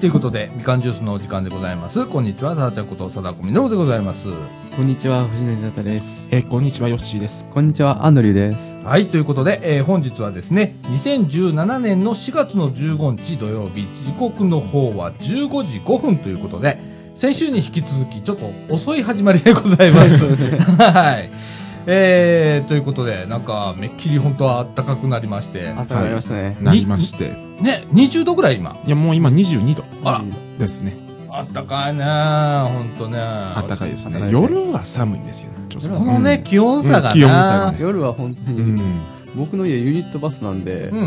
[0.00, 2.06] ということで、みかんジュースのお時間でございます。
[2.06, 4.28] こんにちは、さあちゃんこと、貞子みのるでございます。
[4.74, 6.26] こんにちは、藤野里です。
[6.30, 7.44] えーこんにちは、ヨッシーです。
[7.50, 8.76] こんにちは、アンドリューです。
[8.82, 16.78] はい、ということで、えー本日はですね、2017年の4月の15日土曜日、時刻の方は15時5分ということで、
[17.14, 20.24] 先週に引き続き、ちょっと遅い始まりでございます。
[20.80, 21.30] はい。
[21.86, 26.56] えー、ということで、なんか、めっきり本当は暖かくなりまして、あったかくなりましたね。
[26.60, 27.30] なりまして。
[27.60, 28.76] ね、20度ぐらい今。
[28.86, 30.22] いや、もう今22度あら、
[30.58, 30.96] ですね。
[31.32, 33.18] あったかいね本当ね。
[33.18, 34.30] 暖かいですね。
[34.30, 35.58] 夜は寒いんですよね。
[35.68, 39.00] ちょっとこのね、気温差がな、うん気温差がね夜は本当に、うん。
[39.36, 40.98] 僕の家ユニットバスなんで、うん。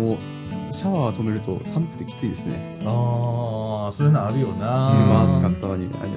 [0.00, 2.78] もう、シャワー止めると寒くてきついですね。
[2.84, 4.66] ああ、そういうのあるよ昼な。
[4.66, 6.08] 間暑かったのに、あれ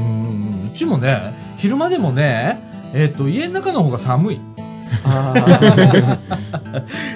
[0.00, 2.60] うん、うちもね、昼間でもね、
[2.94, 4.40] えっ、と、家の中の方が寒い。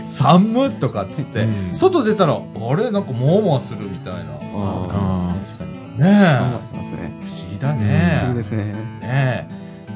[0.07, 2.41] 寒っとかっつって、うん外出たら、あ
[2.77, 2.91] れ？
[2.91, 4.21] なんかもわもわするみたいな。
[4.21, 5.47] ああー。
[5.47, 5.73] 確かに。
[5.99, 6.51] ねまあ
[7.01, 7.11] え。
[7.21, 8.13] 不思議だね。
[8.17, 8.65] 不思議ですね。
[8.65, 9.47] ねえ。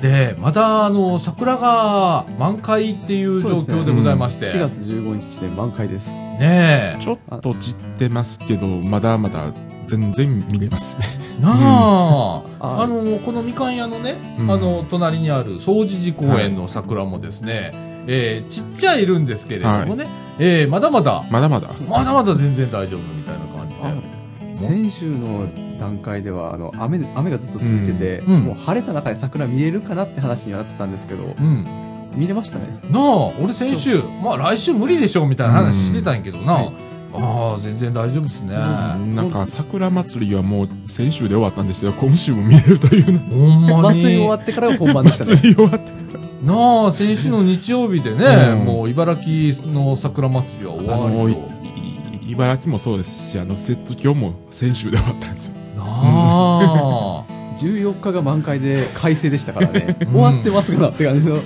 [0.03, 4.47] で、また、あの、桜が満開っていう状況でございまして。
[4.47, 6.11] 4月15日で満開です。
[6.11, 9.53] ねちょっと散ってますけど、まだまだ
[9.87, 11.07] 全然見れますね。
[11.39, 11.43] え。
[11.43, 17.73] なあ、ああの、このみかん屋のね、うんあの、隣にある総持寺公園の桜もですね、
[18.07, 20.07] えーちっちゃいるんですけれどもね、
[20.39, 21.69] えーまだまだ、まだまだ。
[21.89, 24.25] まだまだ全然大丈夫みたいな感じで。
[24.57, 25.47] 先週の
[25.79, 31.67] 段階ではあの雨で雨がずっと続いてて、うんうんもう晴れた中で桜見れるかなって話にはなってたんですけど、うん。
[32.15, 32.67] 見れましたね。
[32.91, 36.73] なあ、俺先週、まあ来週無理でしょみたいな話してたんやけどな、はい
[37.17, 38.55] ああ、全然大丈夫ですね。
[38.55, 43.19] なんか、桜祭りはもう先週で終わったんですけど、今週も見れるというの。
[43.19, 44.03] ほんまに。
[44.03, 45.37] 祭り終わってからが本番でしたね。
[45.37, 46.25] 祭り終わってから。
[46.45, 48.27] なあ、先週の日曜日でね、
[48.59, 51.41] うんもう茨城の桜祭りは終わりと。
[51.41, 55.55] い茨城もそうですし、あの、摂津峡も先週で終わったんですよ。
[55.77, 57.25] なあ。
[57.58, 59.96] 14日が満開で快晴でしたからね。
[60.01, 61.39] うん終わってますかなって感じの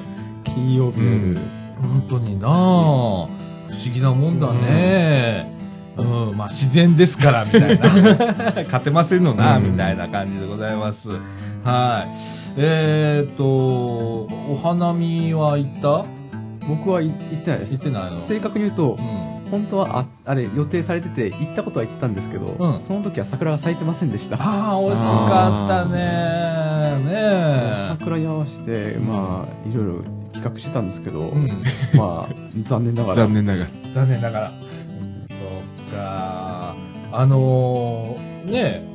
[0.44, 1.00] 金曜日。
[1.00, 1.38] うん
[1.80, 2.50] 本当になあ。
[2.50, 5.57] 不思議なもんだね。
[5.98, 7.84] うん、まあ自然ですから、みたいな。
[8.64, 11.10] 勝てませんのな、うんみたいな感じでございます。
[11.64, 12.18] はい。
[12.56, 16.04] えーっと、お花見は行った？
[16.68, 17.84] 僕はい行ってないです行っ。
[17.84, 18.20] てないの？
[18.20, 19.28] 正確に言うとう、ん。
[19.50, 24.36] 本当はああれ予定されてて行ったことは行ったんですけど、うんその時は桜が咲いてませんでした。
[24.36, 25.98] ああ、惜しかったね。
[27.04, 27.86] ねえ。
[27.88, 30.02] 桜に合わせて、まあ、いろいろ
[30.34, 31.46] 企画してたんですけど、うん。
[31.94, 32.34] まあ、
[32.64, 33.14] 残念ながら。
[33.24, 33.70] 残念ながら。
[33.94, 34.52] 残念ながら。
[35.98, 36.74] そっか。
[37.12, 38.88] あのー、ねえ、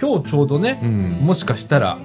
[0.00, 1.10] 今日ちょうどね、うん。
[1.26, 1.98] もしかしたら、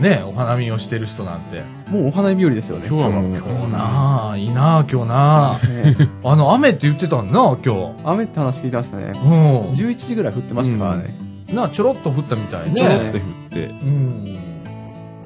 [0.00, 1.62] ねえ、お花見をしてる人なんて。
[1.90, 2.86] もうお花見日和ですよね。
[2.88, 5.58] 今日はもう、今日なあ、いいなあ、今日なあ。
[5.66, 9.12] ねあの、雨って言ってたんだな、今雨って話聞いてましたね。
[9.14, 9.20] 日。
[9.20, 9.60] うん。
[9.72, 11.14] 11時ぐらい降ってましたからね。
[11.52, 12.74] なあ、ちょろっと降ったみたいね。
[12.76, 14.24] ちょろって降って、うん。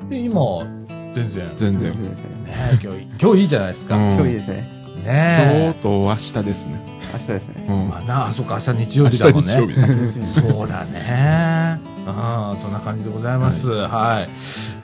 [0.09, 0.41] で、今、
[1.15, 1.49] 全然。
[1.49, 1.81] ね全然。
[1.81, 2.31] ですね
[2.73, 3.97] え、今日いい、今日いいじゃないですか。
[3.97, 4.80] うん今日いいですね。
[5.05, 6.81] 今日ねと明日ですね。
[7.13, 7.67] 明日ですね。
[7.69, 7.89] うんえ。
[7.89, 9.53] まあなあ、そっか、明日日曜明日日だもんね。
[10.25, 11.81] そうだね。
[12.07, 13.71] ああ、そんな感じでございます。
[13.71, 14.29] はい。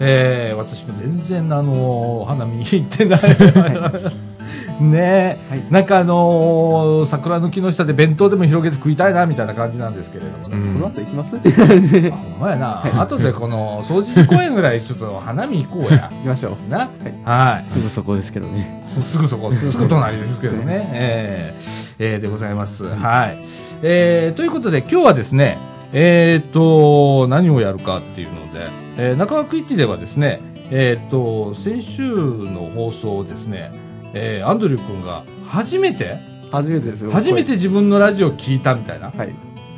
[0.01, 3.21] えー、私も全然、あのー花見行ってない。
[4.81, 10.57] ねえ、はいなんかあのー桜の木の下で弁当でも広げて食いたいな、みたいな感じなんですけれどもね。
[10.57, 11.37] うんこの後行きます？
[11.37, 12.83] あ行ほんまやな。
[13.03, 16.11] 後でこの、掃除公園ぐらいちょっと花見行こうや。
[16.23, 16.71] きましょう。
[16.71, 16.89] な。
[17.25, 17.65] はい。
[17.69, 18.83] すぐそこですけどね。
[18.85, 20.89] すすぐそこ、すぐ隣ですけどね。
[20.93, 22.85] えーえーでございます。
[22.85, 23.39] はい。
[23.83, 25.57] えーということで、今日はですね、
[25.93, 33.71] えーっと、何をやるかっていうので、えー中学一ではですね、えーっと、先週の放送をですね、
[34.15, 36.19] えーアンドリュー君が初めて、
[36.51, 37.11] 初めてですよ。
[37.11, 39.11] 初めて自分のラジオを聞いたみたいな？
[39.11, 39.21] 声。
[39.21, 39.35] はい。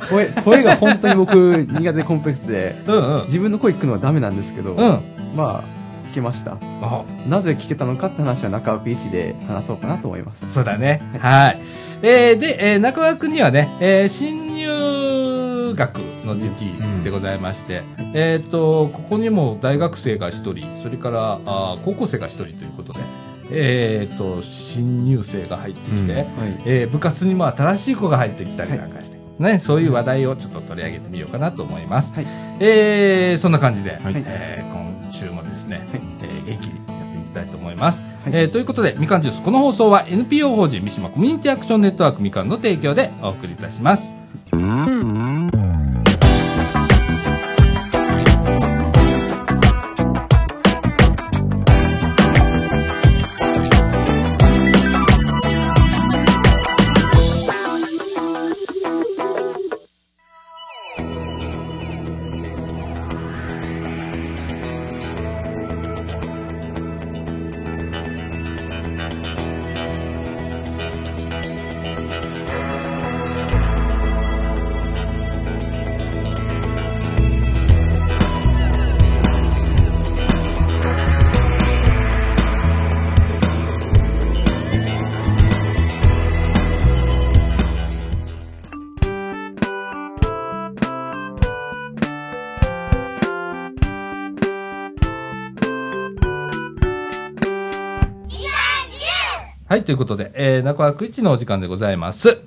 [0.09, 3.23] 声、 声が本当に僕、苦手でコンプレックスで、うんうん。
[3.23, 4.99] 自分の声聞くのはダメなんですけど、うん。
[5.35, 5.63] まあ、
[6.11, 6.57] 聞けました。
[6.81, 10.45] あ、なぜ聞けたのかって話は中枠1で話そうかなと思います。
[10.51, 11.01] そうだね。
[11.19, 11.59] はい。
[12.01, 16.65] えーで、えー中川区にはね、えー新入学の時期
[17.03, 17.83] でございまして、
[18.13, 22.99] えっ、と、ここにも大学生が一人、それからあー高校生が一人ということで、
[23.51, 26.27] えっ、と、新入生が入ってきて、うんはい。
[26.65, 32.13] えー部活にも新しい子が入ってきたりなんかして、ね、そういう話題をちょっと取り上げてみようかなと思います。
[32.13, 32.27] はい
[32.59, 38.01] えーそんな感じで、はいえー今週もですね、はいえー元気にやっていきたいと思います。
[38.01, 44.13] はいえーということで、みかんジュース、この放送は NPO 法人三島コミュニティアクションネットワークみかんの提供でお送りいたします。
[44.51, 44.98] はい、
[99.89, 102.43] ということで、えー、中枠一のお時間でございます。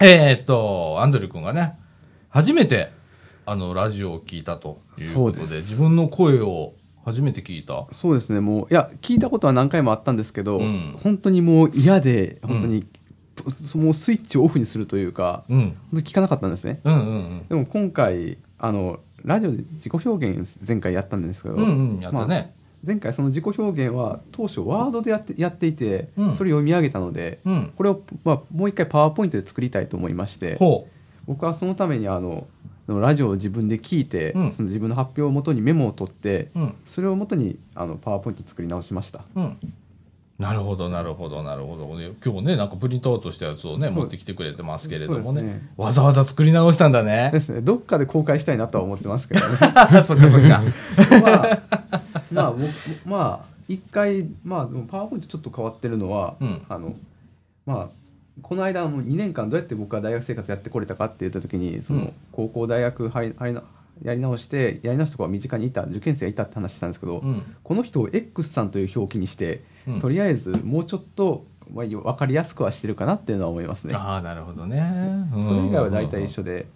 [0.00, 1.78] えーっと、アンドリュー君がね、
[2.30, 2.90] 初めて、
[3.46, 6.72] あの、ラジオを聞いたということで、そうです自分の声を
[7.04, 7.86] 初めて聞いた。
[7.92, 12.84] そうですねもういや聞いたことは何回もあったんですけど、うん本当にもう嫌で本当に、
[13.52, 15.60] そもうスイッチをオフにするというかうん。
[15.60, 21.62] 本当に聞かなかったんですねうんうんでも今回あのラジオで自己表現前回やったんですけど、うん。
[21.62, 22.52] うんうん、やったまあね。
[22.86, 27.72] 前回その自己表現は当初ワードでやってやっていて、うんそれを読み上げたので、うん。
[27.76, 30.88] これを、まあ、もう一回パワーポイントで作りたいと思いましてほ
[31.26, 32.46] 僕はそのためにあの
[32.86, 36.50] ラジオを自分で聞いて、うんその自分の発表をもとにメモを取って。
[36.84, 39.58] それをもとにあのパワーポイント作り直しましたうん。
[40.38, 41.96] なるほど、なるほど、なるほど。
[41.96, 45.42] ね今日ね、なんかプリントアウトしたやつをね、持ってきてくれてますけれどもね。
[45.42, 47.40] ねわざわざ作り直したんだでね。
[47.40, 50.62] すねどっかで公開したいなとは思ってますけどね そっかそっか。
[51.22, 51.44] ま
[51.92, 51.93] あ
[52.34, 52.64] まあ僕
[53.06, 56.94] まあ一回まあでもパワーポイントちょっと変わってるのは、うんあの
[57.66, 57.88] まあ
[58.42, 63.62] この間も2年間どうやって僕は大学生活やってこれたかって言った時にその、うん高校大学入り入りな
[64.02, 67.56] やり直してやり直すとこは身近にいた受験生がいたって話したんですけど、うん。
[67.62, 73.94] この人を X さんという表記にして、うんとりあえずもうちょっと、まあ、分かりやすくはしてるかなっていうのは思いますね。
[73.94, 74.78] ああ、なるほどね。
[75.32, 76.66] うんそれ以外は大体一緒で、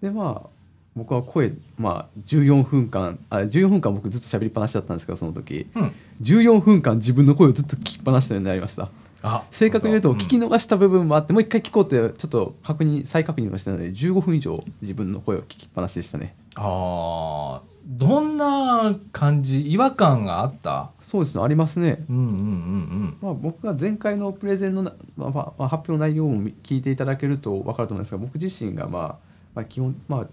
[0.00, 0.55] でまあ
[0.96, 5.66] 僕は声、まあ、14分間あ14分間僕ずっと喋りっぱなしだったんですけどその時。
[5.74, 5.92] うん。
[6.22, 8.88] 14分間自分の声をずっと聞きっぱなしのようになりました。
[9.22, 16.34] あ正確に言うと聞きの、逃した部分もあって、もう一回聞こうってちょっと確認再確認をしたので15分以上自分の声を聞きっぱなしでしたね。
[16.54, 20.92] ああ、どんな感じ、違和感があった？
[21.00, 22.04] そうですねありますね。
[22.08, 29.16] うんうんうんまあ、僕が前回のプレゼンのな、まあまあまあ、発表の内容も聞いていただけると分かると思うんですが僕自身が、まあ
[29.54, 30.26] まあ基本まあ、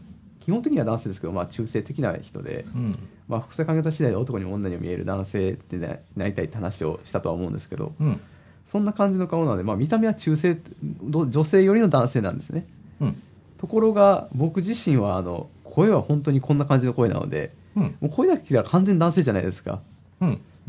[0.43, 2.81] 基本的には男性ですけど、まあ、中性的な人で、うん。
[2.81, 2.99] うん。
[3.29, 8.19] まあ、複製考え方次第で男にも女にも見える男性ってななりたいって話をしたとは思うんですけどうん。
[8.69, 12.67] そんな感じの顔なので、まあ、見た目は中性ど女性寄りの男性なんですね
[12.99, 13.21] うん。
[13.57, 17.95] ところが僕自身はあの声は本当にこんな感じの声なのでうん。
[18.01, 19.81] もう声だけ聞いたら完全に男性じゃないですか、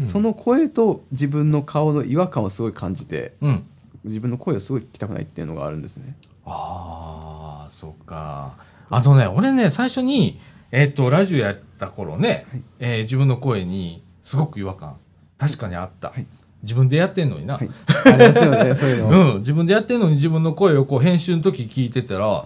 [0.06, 3.66] その声と自分の顔の違和感をすごい感じてうん。
[4.04, 6.14] 自分の声をすごい聞きたくないっていうのがあるんですね
[6.46, 8.54] ああ、そっか。
[8.90, 10.40] あのね、俺ね、最初に、
[10.70, 12.62] えっ、と、ラジオやった頃ね、はい。
[12.80, 14.96] えー自分の声にすごく違和感、
[15.38, 16.08] 確かにあった。
[16.10, 16.26] はい。
[16.62, 17.54] 自分でやってんのにな。
[17.58, 17.68] はい。
[18.06, 22.44] ありますよねそういうの、 うん、自分でやってんのに自分の声をこう編集の時聞いてたら、お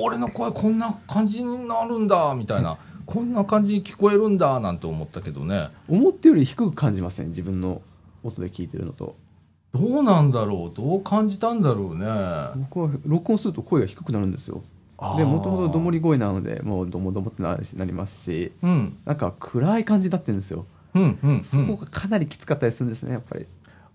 [0.00, 5.68] お俺の声こんな感じになるんだ、みたいな、こんな感じに聞こえるんだ、なんて思ったけどね。
[5.88, 7.28] 思ってより低く感じません？
[7.28, 7.80] 自分の
[8.22, 9.16] 音で聞いてるのと。
[9.72, 10.76] どうなんだろう？
[10.76, 12.06] どう感じたんだろうね。
[12.70, 14.62] 僕は録音すると声が低くなるんですよ
[15.16, 20.66] でもともとどもり声なのでもうどもどもってなりますしうん、なんか暗い感じになってるんですよ。
[20.94, 21.44] うん、うん。
[21.44, 23.46] そこがかなりきつかったりするんですねやっぱり。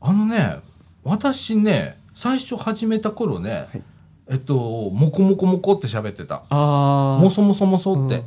[0.01, 0.59] あのね、
[1.03, 3.81] 私ね、最初始めた頃ね、はい。
[4.27, 4.55] えっと、
[4.91, 6.43] もこもこもこって喋ってた。
[6.49, 8.15] あもそもそもそって。
[8.15, 8.21] あ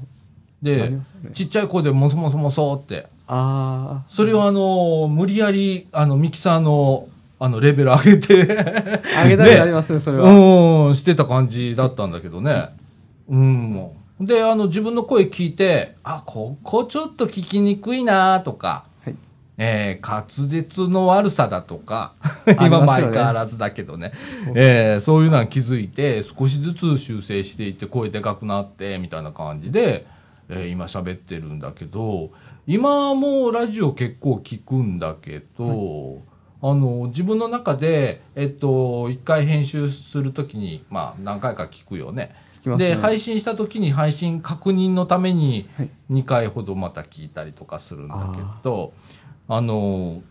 [0.62, 1.30] で、りますよね。
[1.34, 3.06] ちっちゃい声でもそもそもそって。
[3.28, 7.08] あそれをあの、無理やり、あの、ミキサーの、
[7.44, 8.42] あの、レベル上げて、
[9.16, 12.68] あげたくなりますねそれは、うん、してた感じだったんだけどね。
[13.28, 13.90] うん。
[14.20, 19.16] で、あの、自分の声聞いて、あ、ここちょっと聞きにくいなとか、はい。
[19.58, 22.12] えー滑舌の悪さだとか、
[22.64, 24.12] 今も相変わらずだけどね、
[24.54, 30.06] えーそういうのは気づいて、少しずつ修正していって、声でかくなって、みたいな感じで、
[30.48, 32.30] えー今喋ってるんだけど、
[32.68, 36.22] 今もうラジオ結構聞くんだけど、
[36.62, 42.34] あの、自分の中で、えっと、一回編集するときに、まあ、何回か聞くよね。
[42.64, 48.92] ねで、配信したときに配信確認のためにはい、2回ほどまた聞いたりとかするんだけど、
[49.48, 50.22] あの、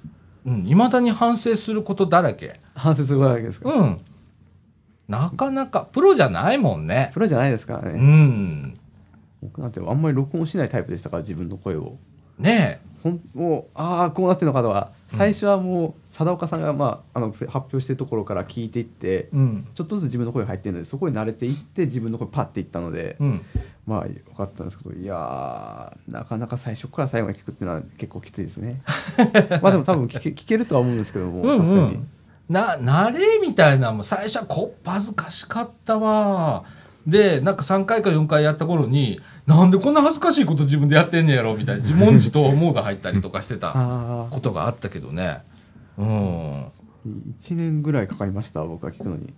[0.45, 2.59] うん、未だに反省することだらけ。
[2.73, 3.99] 反省するわけですか、うん。
[5.09, 7.11] なかなか、プロじゃないもんね。
[7.13, 8.79] プロじゃないですからうね、ん。
[9.41, 11.97] 僕なんてあんまり録音しないタイプでしたから自分の声を
[12.37, 19.29] ねほんもうああこうなってるのかとは最初はもう貞岡さんが、まあ、あの発表してるところから聞いていって、え。
[19.33, 19.67] うん。
[19.73, 23.41] ちょっとずつ自分の声が入ってるのでそこに慣れていって自分の声パッていったので、うん。
[23.85, 28.81] まあよかったんですけどいやーなかなか最初から最後まで聞くっていうのは結構きついですね
[29.61, 32.07] まあでも多分聞け聞けるとは思うんですけどもうんさすがにうん、
[32.47, 36.63] な慣れみたいなのも最初はこっぱずかしかったわ
[37.07, 43.73] でなんか3回か4回やった頃になんでこんな恥ずかしいこと自分でやってんねやろみたいな自問自答思うが入ったりとかしてた
[44.29, 45.41] ことがあったけどね。
[45.97, 46.65] うん。
[47.41, 49.33] 1年ぐらいかかりました僕は聞くのに。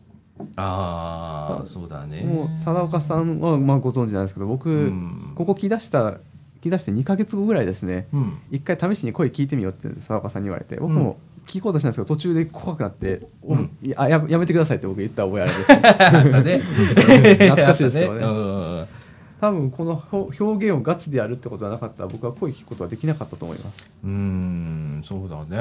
[0.56, 2.24] ああそうだね。
[2.24, 5.32] もう貞岡さんはまあご存知なんですけど僕、うん。
[5.36, 6.20] ここ聞き出した聞
[6.64, 8.08] き出して2か月後ぐらいですね。
[8.12, 8.40] うん。
[8.52, 13.78] 一回試しに声聞いてみようって佐岡さんに言われて僕も聞こうとしたんですけど途中で怖くなって「おうん。
[13.82, 15.46] いやややめてください」って僕言った覚えあ
[16.22, 17.38] るんですね。
[17.50, 18.24] 懐かしいですけどね。
[18.24, 18.34] あったう
[18.84, 18.88] ん。
[19.42, 23.92] 多分この表表現をガチでやるってことはなかったら僕は声聞くことはできなかったと思います。
[24.04, 25.58] うーんそうだね、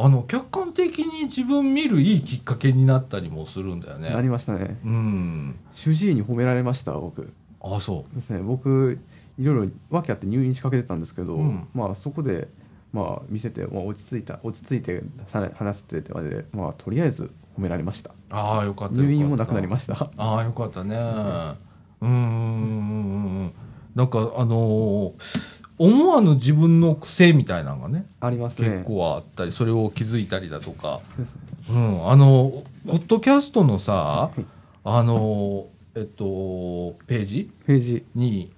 [0.00, 4.10] あの客観的に自分見るいいきっかけになったりもするんだよね。
[4.10, 4.78] なりましたね。
[4.86, 5.56] うん。
[5.74, 7.30] 主治医に褒められました僕。
[7.60, 8.38] あそですね。
[8.38, 8.98] 僕
[9.38, 11.68] いろいろ訳あって入院しかけてたんですけど、うん。
[11.74, 12.48] まあそこで
[12.92, 18.10] まあ見せて、まあ、落ち着いた落ち着いてさ話しててまでまあとりあえず褒められました。
[18.10, 19.94] うああよかった入院もなくなりましした。
[19.96, 20.96] たああよかったね。
[20.96, 21.56] うん。
[22.00, 23.52] うんうんうん
[23.94, 28.68] なんかあのー思わぬ自分の癖みたいなのがねありますね。
[28.68, 31.00] 結構あったりそれを気づいたりだとか、
[31.70, 34.42] うん、あのポッドキャストのさい。
[34.84, 37.50] あのえっとページ？
[37.64, 38.04] ページ。
[38.16, 38.52] に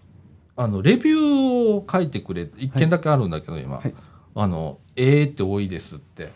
[0.57, 3.93] あのレビューを書いてくれ一件だけあるんだけど、今、はい
[4.35, 6.31] あの「えーって多いです」って。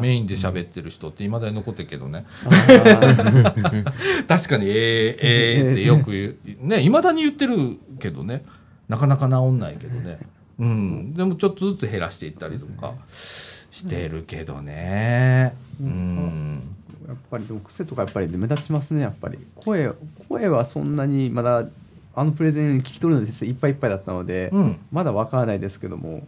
[0.00, 2.26] メインで喋ってる人っていまだに残ってるけどね。
[4.28, 8.44] 確かに「えー、えー」ってよく言うねいまだに言ってるけどね。
[8.88, 10.18] なかなか治んないけどね。
[10.58, 11.14] うん。
[11.14, 15.54] でもちょっとずつ減らしていったりとかしてるけどね。
[15.80, 16.60] うん。
[17.06, 19.38] やっぱりでも癖とかやっぱり目立ちますねやっぱり。
[19.56, 19.92] 声
[20.28, 21.66] 声はそんなにまだ
[22.14, 24.76] あのプレゼン聞き取るの実いっぱいいっぱいだったので、うん。
[24.90, 26.26] まだわからないですけども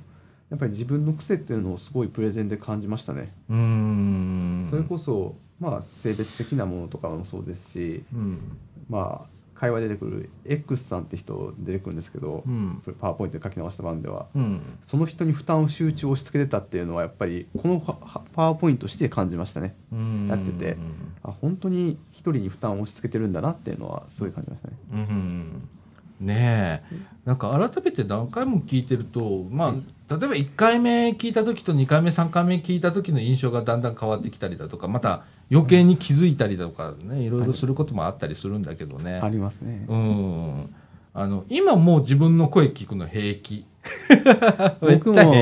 [0.52, 4.66] やっぱり自分の癖っていうのをすごいプレゼンで感じましたね、うん。
[4.68, 8.58] それこそまあ性別的なものとかもそうですしうん。
[8.90, 12.82] まあ会話で出てくる X さんって人出てくるんですけど、うん。
[13.00, 14.60] パワーポイントで書き直した版ではうん。
[14.86, 19.74] その人に負担を集中押し付けてたっていうのはやっぱりこのパパワーポイントして感じましたね。
[19.90, 20.28] うん。
[20.28, 20.76] やってて。
[21.22, 24.76] あ本当に一人に負担を押し付けてるんだなっていうのはすごい感じましたね。
[24.92, 25.68] うん。
[26.20, 26.96] ねえ。
[27.24, 29.74] なんか改めて何回も聞いてるとまあ
[30.18, 39.84] 例えば1回目聞いた時と2回目3回目聞いた時の印象がだんだん変わってきたりだとかまた余計に気づいたりだとかねいろいろすることもあったりするんだけどね、ありますね。
[39.88, 40.74] うん。
[41.14, 43.66] あの今もう自分の声聞くの平気
[44.80, 45.34] 僕も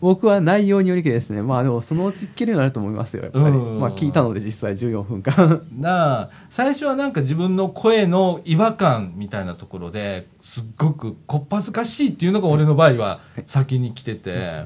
[0.00, 1.42] 僕は内容によりですね。
[1.42, 3.22] まあでもそのうち聞けるようになると思いますよ。
[3.22, 3.44] やっぱり。
[3.44, 3.78] うん。
[3.78, 5.62] まあ聞いたので実際14分間。
[5.78, 14.64] なあ最初はなんか自分の声の違和感みたいなところですっごくこっぱずかしいっていうのが俺の場合は先に来てて。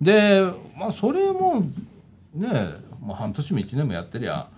[0.00, 0.42] で
[0.78, 1.62] まあそれも
[2.34, 2.48] ね
[3.02, 4.48] まあ、半年も1年もやってりゃ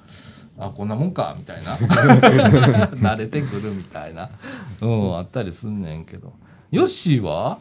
[0.58, 1.76] あこんなもんかみたいな。
[2.96, 4.30] 慣れてくるみたいな
[4.80, 6.32] うんあったりすんねんけど。
[6.70, 7.58] ヨッシーは？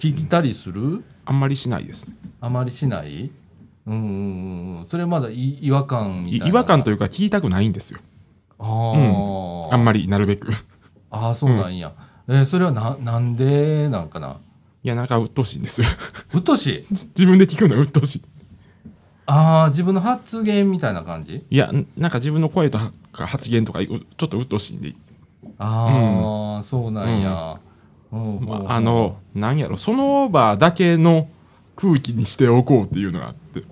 [0.00, 1.04] 聞いたりする？
[1.26, 2.06] あんまりしないです。
[2.06, 3.30] ねあまりしない？
[3.86, 6.46] うんうんうんそれまだい違和感みたいな。
[6.46, 8.00] い違和感というかか聞きたくないんですよ。
[8.58, 10.50] あー、あんまりなるべく。
[10.50, 10.54] い
[11.10, 11.92] ああそうなんや、
[12.28, 14.38] えーそれはななんでなんかな？
[14.82, 15.82] やなんか鬱陶しいんです。
[15.82, 15.88] よ
[16.32, 16.82] うっとうしい？
[16.90, 18.22] 自分で聞くのが鬱陶しい。
[19.26, 21.44] ああ自分の発言みたいな感じ？
[21.50, 22.78] いやんなんか自分の声と
[23.12, 24.94] か発言とかうちょっと鬱陶しいんで、
[25.58, 27.69] ああ、そうなんや、うんうん
[28.10, 31.28] まあ、あのなんやろその場だけの
[31.76, 33.62] 空気にしておこうっていうのがあって。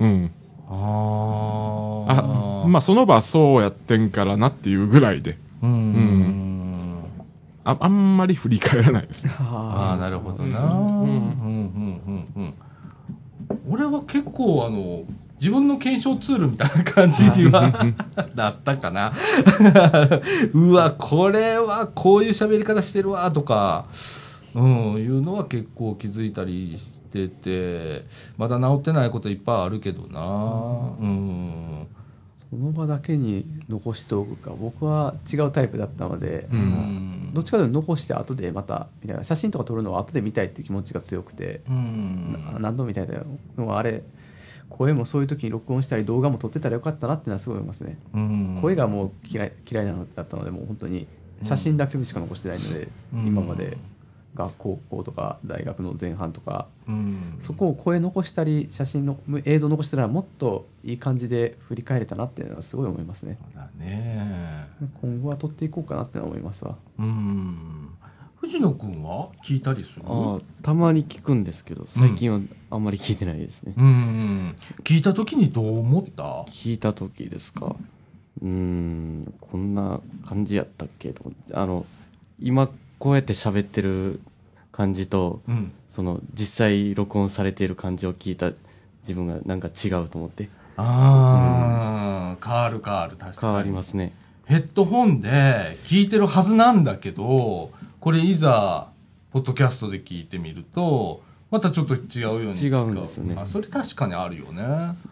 [0.00, 0.30] うん。
[0.66, 5.38] ああまあその場はそうやってんからなっていうぐらいで。
[5.62, 7.04] うん、うん、
[7.64, 9.34] ああんまり振り返らないですね。
[9.38, 10.70] ああなるほどな、うん。
[10.70, 12.54] うんうんうんうん。
[13.68, 15.04] 俺は結構あの
[15.44, 17.70] 自分の検証ツールみたいな感じには
[18.34, 19.12] なったかな。
[20.54, 23.84] うわこれはこういう喋り方してるわとか、
[24.54, 28.06] うん、いうのは結構気づいたりしてて
[28.38, 30.96] まだ治ってないこといっぱいあるけどな。
[30.98, 31.86] うん。
[32.48, 34.52] その場だけに残しておくか。
[34.58, 36.60] 僕は違うタイプだったので、ううん。
[36.62, 42.32] んどっちかというと残して後でまたみたいな写真とか撮るのは後で見たいって気持ちが強くて、うん。
[42.54, 43.08] な何度も見たい
[43.58, 44.04] のはあれ
[44.76, 48.58] 声もそういう時に録音したり動画も撮ってたらよかったなっていうのはすごい思いますね、うん。
[48.60, 51.06] 声がもう嫌い嫌いなのだったのでもう本当に
[51.42, 53.26] 写真だけしか残してないので、うん。
[53.26, 53.78] 今まで
[54.34, 57.38] 学校高校とか大学の前半とかうん。
[57.40, 63.38] そこを声残したり写真の映像残したらもっといい感じで振り返れたなっていうのはすごい思いますね。
[63.78, 64.66] ね。
[65.00, 66.76] 今後は撮っていこうかなって思いますわ。
[66.98, 67.83] うん
[68.44, 70.02] 藤野くんは聞いたりする？
[70.06, 76.44] ああたまに聞くんですけど最近はあんまり聞いてないですね、うん聞いた時にどう思った？
[76.48, 77.74] 聞いた時ですか。
[78.42, 81.22] うーんこんな感じやったっけと。
[81.24, 81.86] 思ってあの
[82.38, 84.20] 今こうやって喋ってる
[84.72, 85.72] 感じとうん。
[85.96, 88.50] その実際録音されている感じを聞いた
[89.02, 90.48] 自分がなんか違うと思って。
[90.76, 93.36] ああ、変わる変わる確かに。
[93.40, 94.12] 変わりますね。
[94.46, 97.70] ヘッドホンで聞いてるはずなんだけど
[98.04, 98.88] これいざ
[99.32, 103.34] ポッドキャストで聞いてみるとまたちょっと違うように違うんですよね。
[103.38, 104.62] あそれ確かにあるよね。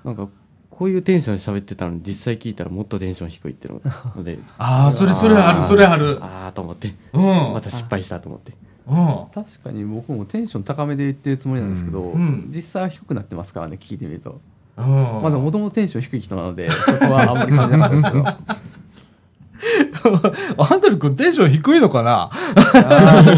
[0.05, 0.29] なんか
[0.69, 3.81] こういうテンションで喋ってたのに実際聞いたらもっとテンション低いっていう
[4.15, 6.19] ので ああそれそれあるそれある。
[6.21, 6.95] ああと思って。
[7.15, 7.23] うん。
[7.55, 8.53] また失敗したと思って。
[8.87, 9.25] うん。
[9.33, 14.39] 確かに僕もテンション高めで言ってるつもりなんですけど、うん実際は低くなってますからね聞いてみると、
[14.77, 14.85] うん。
[14.85, 18.25] まあでももともとテンション低い人なのでそこはあんまり感じなかったですけど
[20.59, 22.31] アンドル君テンション低いのかな？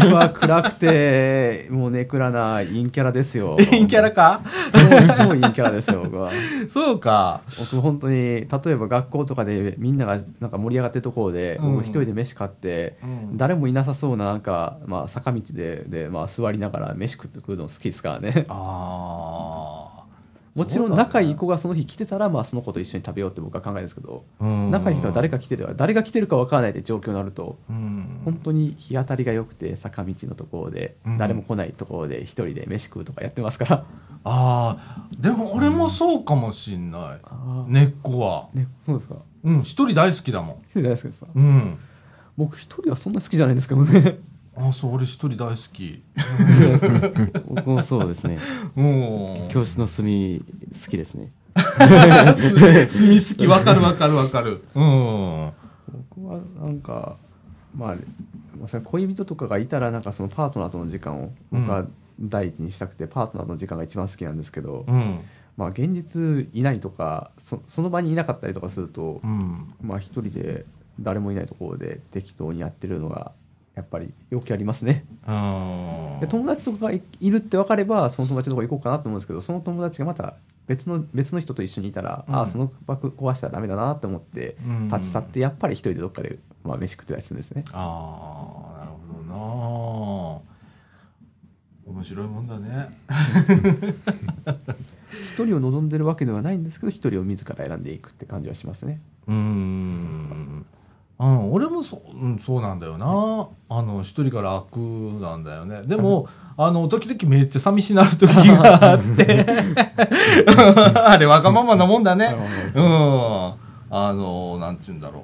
[0.01, 3.57] 僕は暗くてもうネクラな陰キャラですよ。
[3.69, 4.41] 陰キャラか？
[4.73, 4.79] 超
[5.25, 6.31] 超陰キャラですよ僕は。
[6.69, 7.41] そうか。
[7.59, 11.75] 僕本当に例えば学校とかでみんながなんか盛り上がってるところで、うん。
[11.75, 13.37] 僕一人で飯買って、うん。
[13.37, 18.45] 誰もいなさそうななんか、まあ、坂道でで、まあ、座りながら飯食ってくるの好きですからね。
[18.49, 19.94] ああ
[20.55, 24.71] もちろん仲いい子がその日来てたら、まあ、その子と一緒に食べようって僕は考えですけど、うん。
[24.71, 28.21] 仲いい人は誰か来てる誰が来てるか分からないって状況になるとうん。
[28.23, 31.17] 本当に日当たりが良くて坂道のところで、うん。
[31.17, 33.85] 誰も来ないところで一人で飯食うとかやってますから。
[34.27, 37.25] ああでも俺もそうかもしんない。
[37.67, 38.47] 根っこは。
[38.53, 39.17] ねそうですか。
[39.43, 40.55] うん一人大好きだもん。
[40.69, 41.27] 一人大好きですか。
[41.35, 41.77] うん。
[42.37, 44.19] 僕一人はそんな好きじゃないんですけどね
[44.57, 46.01] あそう俺一人大好き。
[47.47, 48.39] 僕もそうですね。
[48.75, 48.81] う。
[48.81, 50.43] ん教室の隅
[50.73, 51.31] 好きですね。
[52.89, 54.63] 住み好きわかるわかるわかる。
[54.73, 55.51] うん。
[56.13, 57.17] 僕はなんか
[57.77, 61.85] まあ恋人とかがいたらなんかそのパートナーとの時間を僕は
[62.19, 65.19] 第一にしたくて、パートナーの時間が一番好きなんですけど、うん。
[65.57, 69.73] まあ現実いないとかそその場にいなかったりとかすると、うん。
[69.81, 70.65] まあ一人で
[70.99, 73.33] 誰もいないところで適当にやってるのが
[73.75, 75.05] やっぱりよくやりますね。
[75.27, 80.35] うんで友達とかがいいるって分かればその友達のとこ行こうかなと思うんですけどその友達がまた
[80.67, 82.35] 別の別の人と一緒にいたら、あうん。
[82.41, 84.87] あその枠壊したらダメだなって思ってうん。
[84.87, 87.63] 立ち去ってやっぱり一人でどっかで、まあ、飯食ってたりするんですね。
[87.73, 90.41] ああなるほど
[91.85, 91.95] な。
[91.97, 92.89] 面白いもんだね。
[95.35, 99.01] 一人を望んでるわけではないんですけど一人を自ら選んでいくって感じはしますね。
[99.27, 100.24] うーん
[101.17, 103.47] あの俺もそ,、うん、そうなんだよな。
[103.69, 104.79] あの一人が楽
[105.21, 105.83] なんだよね。
[105.83, 109.45] でもあの時々めっちゃ寂しなる時があって。
[110.95, 112.35] あれわがままなもんだね。
[112.75, 113.53] うん。
[113.89, 115.23] あのなんて言うんだろう。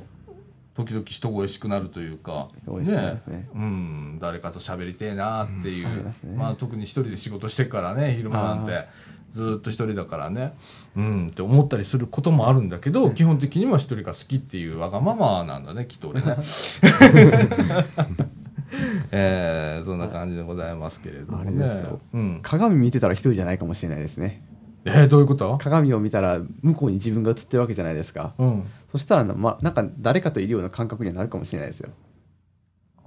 [0.75, 2.47] 時々人恋しくなるというか。
[2.61, 5.93] 人恋しくなりますねうん、誰かと喋りてえなっていう、うん。
[5.93, 6.37] ありますね。
[6.37, 8.87] まあ、特に一人で仕事してっからね昼間なんあて
[9.33, 10.53] ずーっと一人だからね
[10.95, 16.37] うんって思ったりすることもあるんだけど、基本的には一人が好きっていうわがままなんだねきっと俺ね。
[19.11, 21.47] えー、そんな感じでございますけれどもね。
[21.47, 21.99] あれですよ。
[22.13, 24.43] うん、鏡見てたら一人じゃないかもしれないですね。
[24.85, 25.57] えー、どういうこと？
[25.57, 28.33] 鏡を見たら向こうに自分が映ってるわけじゃないですか。
[28.37, 31.89] うん、そしたらな,、まあ、なんか誰かといるような感覚にはなるかもしれないですよ。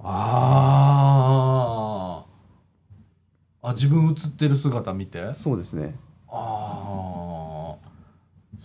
[0.01, 3.67] あー。
[3.67, 5.19] あ自分映ってる姿見て？
[5.21, 5.95] あそうですね。
[6.27, 6.94] あ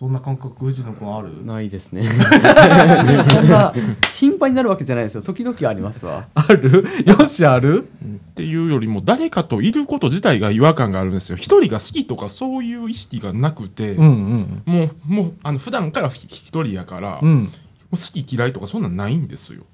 [0.01, 1.45] そんな感覚藤野君ある？
[1.45, 2.05] ないですね。
[3.29, 3.75] そんな
[4.15, 5.21] 頻繁になるわけじゃないですよ。
[5.21, 6.27] 時々ありますわ。
[6.35, 6.87] ある？
[7.05, 7.87] よしある？
[8.03, 11.37] っていうよりも誰かといること自体が違和感があるんですよ。
[11.37, 17.45] 一人が好きとかそういう意識がなくて、んもうもうあの普段からひ一人やから、もうん。
[17.45, 17.49] う
[17.91, 19.65] 好き嫌いとかそんなんないんですよ。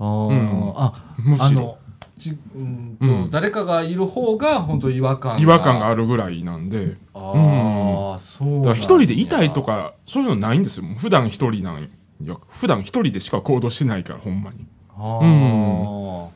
[0.00, 0.72] あー、うん。
[0.74, 1.60] あむしろ。
[1.60, 1.78] あの
[2.20, 3.30] ちうんと、うん。
[3.30, 5.42] 誰かがいる方が本当違和感が。
[5.42, 6.96] 違和感があるぐらいなんで。
[7.14, 8.60] ああ、そうなんや。
[8.60, 10.86] だから一人でいたいとかそういうのないんですよ。
[10.98, 11.90] 普段一人なん
[12.22, 12.36] や。
[12.50, 14.66] 普段一人でしか行動してないからほんまに。
[14.90, 16.28] あー。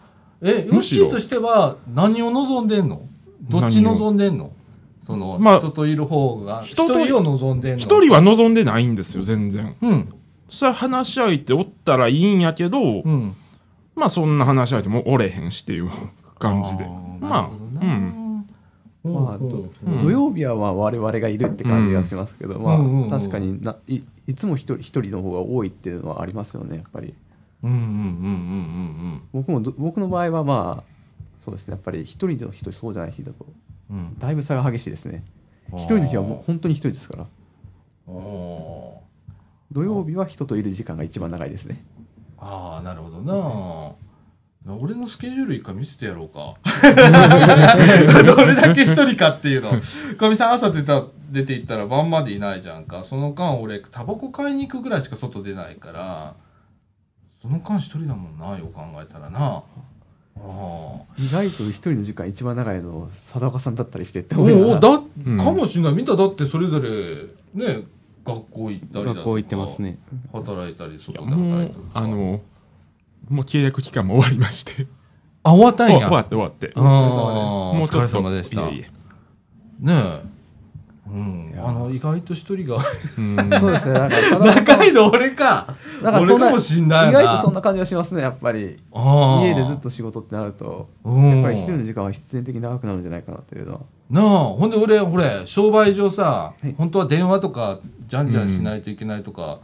[0.43, 3.03] えヨッシーとしては何を望んでんの？
[3.43, 4.53] どっち望んでんの？
[5.07, 7.79] その、まあ人といる方が一人を望んでんの？
[7.79, 9.77] 一人は望んでないんですよ全然。
[9.81, 10.15] うん。
[10.51, 13.37] それは話し相手おったらいいんやけど、うん
[13.97, 15.91] まあそんな話し相手もおれへんしっていう
[16.39, 16.87] 感じで。
[17.21, 18.47] まあうん。
[19.05, 27.15] まあ、土曜日はまあ我々がいるって感じがしますけど、まあ確かにないいつも一人一人の方が多いっていうのはありますよねやっぱり。
[27.63, 27.97] うんうんうんうんう
[29.17, 30.95] ん僕もど僕の場合はまあ
[31.39, 33.47] そうですねやっぱり一人の人そうじゃない日だと
[33.91, 33.97] うん。
[33.97, 35.23] うんだいぶ差が激しいですね。
[35.75, 37.27] 一人の日はもう本当に一人ですから。
[38.07, 39.03] お
[39.73, 41.85] 土曜日は人といる時間が一番長いですね
[42.47, 44.75] ああなるほどな。
[44.77, 46.55] 俺のスケジュール一回見せてやろうか。
[48.23, 49.71] どれだけ一人かっていうの。
[50.17, 53.03] かみさん朝出た出て行ったら晩までいないじゃんか。
[53.05, 56.35] その間俺タバコ買いに行くぐらいしか外出ないから
[57.41, 59.63] その間一人だもんなよく考えたらな。
[60.37, 65.39] あ意外と一人の時間一番長いの佐岡さんだったりしてってあ思いながらおおだ、うん。
[65.39, 65.93] かもしれない。
[65.93, 67.17] 見ただってそれぞれ
[67.55, 67.85] ね
[68.25, 69.99] 学校行ったりだとか学校行ってますね。
[70.33, 71.87] 働いたりい外で働いたりとか。
[71.95, 72.41] あの
[73.29, 74.87] もう契約期間も終わりまして。
[75.43, 75.99] あ終わったんや。
[75.99, 76.73] 終わって終わって。
[76.75, 76.83] あー。
[76.83, 78.09] お疲れもうちょっと。
[78.09, 78.63] 様でした。
[78.69, 78.91] いえいえ。
[79.81, 80.35] ねえ。
[81.07, 81.55] うん。
[81.63, 82.79] あの、意外と一人が。
[83.19, 83.37] うん。
[83.61, 83.99] そうですね。
[83.99, 85.75] なんかただ中井の俺か。
[86.03, 87.21] 俺なんかそんなかもしんないな。
[87.21, 88.77] 意外とそんな感じがしますねやっぱり。
[88.95, 91.31] 家でずっと仕事ってなるとうん。
[91.31, 93.81] やっぱり一人の時間は必然的に長くなるんじゃないかなというのは
[94.15, 99.59] なあ、ほんで俺、ほれ、商売上さ、はい本当は電話とか、じゃんじゃんしないといけないとか、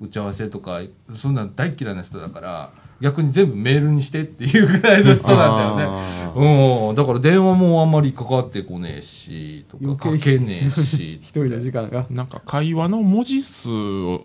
[0.00, 0.80] 打ち合わせとか、
[1.14, 5.84] そんなん大嫌いな人だから、逆に全部メールにしてっていうぐらいの人なんだよね。
[5.86, 6.94] あうん。
[6.96, 11.18] だから電話もあんまりかかってこねえし、とか、かけねえし。
[11.22, 14.24] 一人の時間がなんか会話の文字数を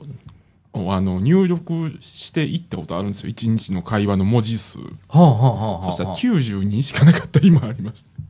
[0.73, 8.26] をあの入力していったことあるんですよ一日の会話の文字数はあ、はあはあはあ、そしたら92しかなかった今ありました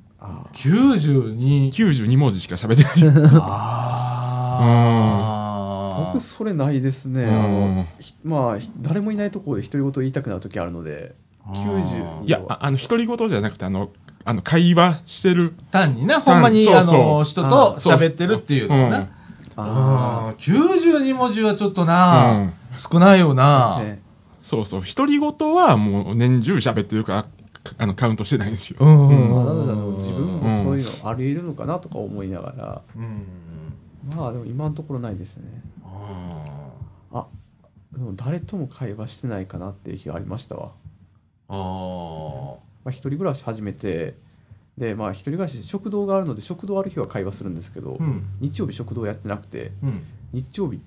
[0.53, 1.69] 92。
[1.69, 3.31] 92文字しか喋ってない。
[3.41, 4.13] あ
[5.33, 6.11] あ。
[6.13, 7.25] 僕それないですね、
[8.23, 11.15] まあひ誰もいないところで独り言言いたくなる時あるので。
[11.47, 13.89] 90いやああの独り言じゃなくてあの
[14.25, 15.53] あの会話してる。
[15.71, 16.99] 単にな、ほんまに、あそうそう。
[16.99, 18.97] の、人と喋ってるっていうのな。
[18.97, 19.03] うん。
[19.03, 19.09] あ
[19.55, 22.53] あ、92文字はちょっとな、うん。
[22.75, 23.79] 少ないよな。
[23.81, 24.01] ね
[24.41, 24.83] そうそう。
[24.83, 27.29] 独り言はもう年中喋ってるからか
[27.77, 33.25] あのカウントしてないんですよ、うんうんまあ、なのであの自分もそういうのあり得るのかなとか思いながら、うん。
[34.15, 36.63] まあでも今のところないですねあ
[37.11, 37.27] あ
[37.91, 40.71] でも誰とも会話してないかなっていう日がありましたわ、
[41.49, 41.53] あ。
[41.53, 41.55] あ
[42.85, 44.15] まあ、一人暮らし始めて
[44.77, 48.03] でまあ一人暮らし食堂があるので食堂ある日は会話するんですけど、あ。
[48.03, 48.25] うん。
[48.39, 50.03] 日曜日食堂やってなくてうん。
[50.33, 50.79] 日曜日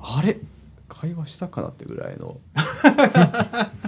[0.00, 0.38] あれ？
[0.88, 2.38] 会話したかなってぐらいの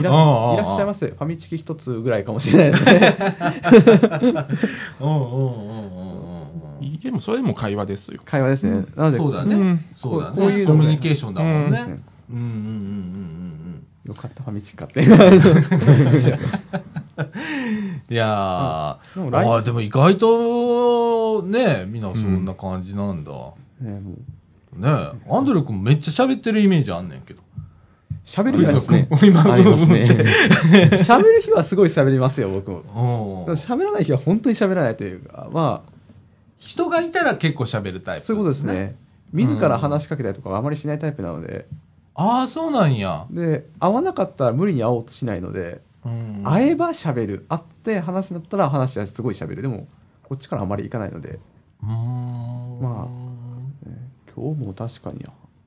[0.00, 3.16] いらっしゃいませファミチキ一つぐらいかもしれないですね。
[5.00, 5.98] うんうんうんうん
[6.78, 8.20] うんいでもそれでも会話ですよ。
[8.24, 9.54] 会話ですね、なのでそうだね。
[9.54, 9.84] うん。
[9.94, 10.36] そうだね。
[10.36, 11.70] こういうのねコミュニケーションだもんね。
[11.70, 15.00] ですねうんうんうんうんよかったファミチキ買って。
[15.04, 15.08] うん。
[18.10, 23.30] いやああ、でも意外と、ね、みんなそんな感じなんだ。
[23.80, 24.12] ねも
[24.76, 24.80] う。
[24.80, 24.88] ね
[25.30, 27.43] アンドレ君めっちゃ喋ってるイメージあんねんけど。
[28.24, 30.06] 喋る日はですね 今、ありますね。
[30.96, 32.70] 喋る日はすごい喋りますよ僕。
[32.70, 35.82] も喋らない日は本当に喋らないというかま
[36.58, 38.20] 人がいたら結構喋るタイプ。
[38.22, 38.64] あそういうことです。
[38.64, 38.96] ね。
[39.32, 41.66] 自ら話しかけたりとかはあまりしないタイプなので。
[42.14, 43.26] ああ、そうなんや。
[43.30, 46.40] で会わなかったら無理に会おうとしないのでうん。
[46.44, 47.46] 会えば喋る。
[47.48, 49.62] 会って話すんだったら話はすごい喋る。
[49.62, 49.86] でも
[50.22, 51.38] こっちからあまり行かないので、
[51.82, 52.80] うーん。
[52.80, 53.08] ま
[53.86, 55.24] ね今日も確かに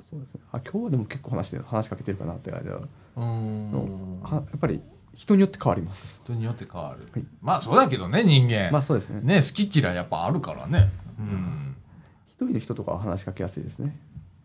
[0.09, 2.81] そうですねあ今日はでも結構話して話しかけてるかなって感じでは
[3.17, 4.21] うん。
[4.21, 4.81] はやっぱり
[5.13, 7.07] 人によって変わります人によって変わる。
[7.11, 8.69] はいまあそうだけどね、人間。
[8.71, 10.89] まあそうですねね、好き嫌いやっぱあるからね。
[11.19, 11.75] うん。
[12.27, 13.97] 一人の人とかは話しかけやすいですね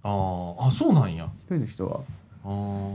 [0.02, 1.30] ああ、あ、そうなんや。
[1.40, 2.00] 一人の人は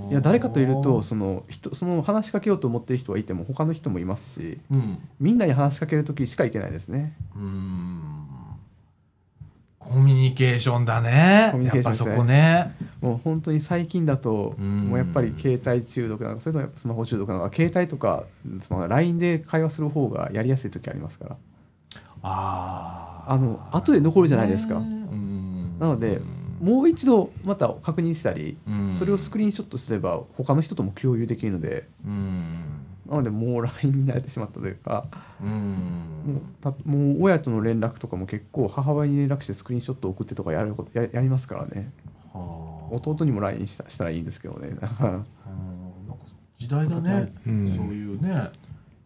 [0.10, 5.00] いや誰かといるとその人その話しかけようと思ってる人がいても他の人もいますしうん。
[5.20, 7.48] みんなに話しかける時しかいけないですねうーん。
[9.98, 11.50] コミュニケーションだね。
[11.52, 12.88] コミュニケーションねやっぱそこね。
[13.02, 18.26] もう本当に最近だとうんもうやっぱり携帯中毒なのかそれともやっぱスマホ中毒なのか携帯とか
[18.62, 21.36] スマホ LINE で会話する方がやりやすい時ありますから
[22.22, 23.34] ああ。
[23.34, 25.80] あの後で残るじゃないですかうん。
[25.80, 26.22] なので
[26.62, 32.77] もう一度また確認したりうんそれをスクリーンショットすれば他の人とも共有できるのでうん。
[33.10, 35.06] なのでもう LINE に慣れてしまったというか
[35.42, 35.50] うん。
[36.26, 41.92] もうたもう親との連絡とかも結構母親に連絡してスクリーンショット送ってとかやることややりますからね。
[42.34, 42.96] はあ。
[42.96, 44.70] 弟にも LINE したしたらいいんですけどね。
[44.70, 44.78] うん。
[44.78, 45.26] なんか
[46.58, 47.74] 時代だね、うん。
[47.76, 48.50] そういうね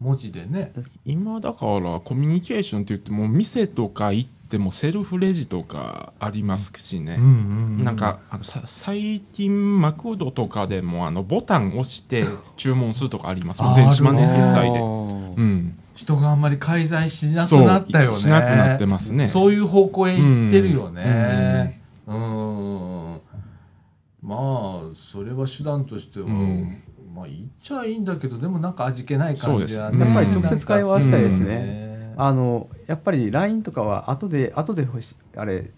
[0.00, 0.72] 文字でね。
[1.04, 12.24] 今だからコミュニケーションって言っても店とか行ってもセルフレジとかありますしね、んなんかあのさ最近マクドとかでもあのボタン押して
[12.56, 18.16] 注文するとかあります電子マネーあるね決済で、ううん、人があんまり介在しなくなったよね。
[18.16, 19.28] しなくなってますね。
[19.28, 21.80] そういう方向へ行ってるよね。
[22.06, 23.20] うん。
[24.22, 26.82] まあそれは手段としては、うん。
[27.14, 30.00] まあ言っちゃいいんだけどでもなんか味気ない感じはね。
[30.04, 31.46] やっぱり直接会話したいですね。
[31.46, 34.86] ねあのやっぱり LINE とかは後で後で
[35.36, 35.70] あれ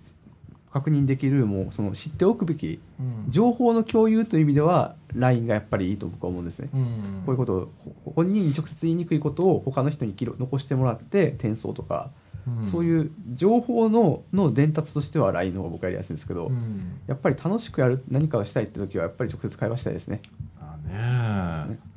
[0.75, 3.31] 確認できるもうその知っておくべきうん。
[3.31, 6.69] 情報の共有という意味では LINE がやっぱりいいと僕は思うんですね。
[6.75, 7.23] うん。
[7.25, 7.73] こういうことを
[8.05, 12.11] ほ本人に直接言いにくいことを他の人に記録残してもらって転送とか、
[12.49, 12.67] うん。
[12.67, 17.01] そういう情報のの伝達としては LINE の方が僕はやりやすいんですけど、うん。
[17.07, 20.23] やっぱり楽しくやる何かをしたいって時はやっぱり直接会話したいですね。
[20.61, 20.77] あ
[21.69, 21.79] ね。
[21.79, 21.94] え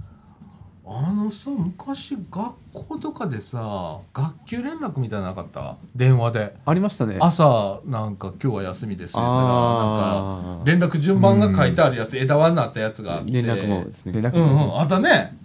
[0.89, 5.75] あのさ昔学校とかでさ学級連絡みたいなのなかった？
[5.95, 6.55] 電話で。
[6.65, 7.17] ありましたね。
[7.19, 9.47] 朝なんか今日は休みですって言ったら。
[9.47, 13.31] なんあか連絡順番が書いてあるやつ枝輪になったやつがあって。
[13.33, 14.13] 連絡もですね。
[14.13, 14.79] 連絡うんうん。
[14.79, 15.37] あったね。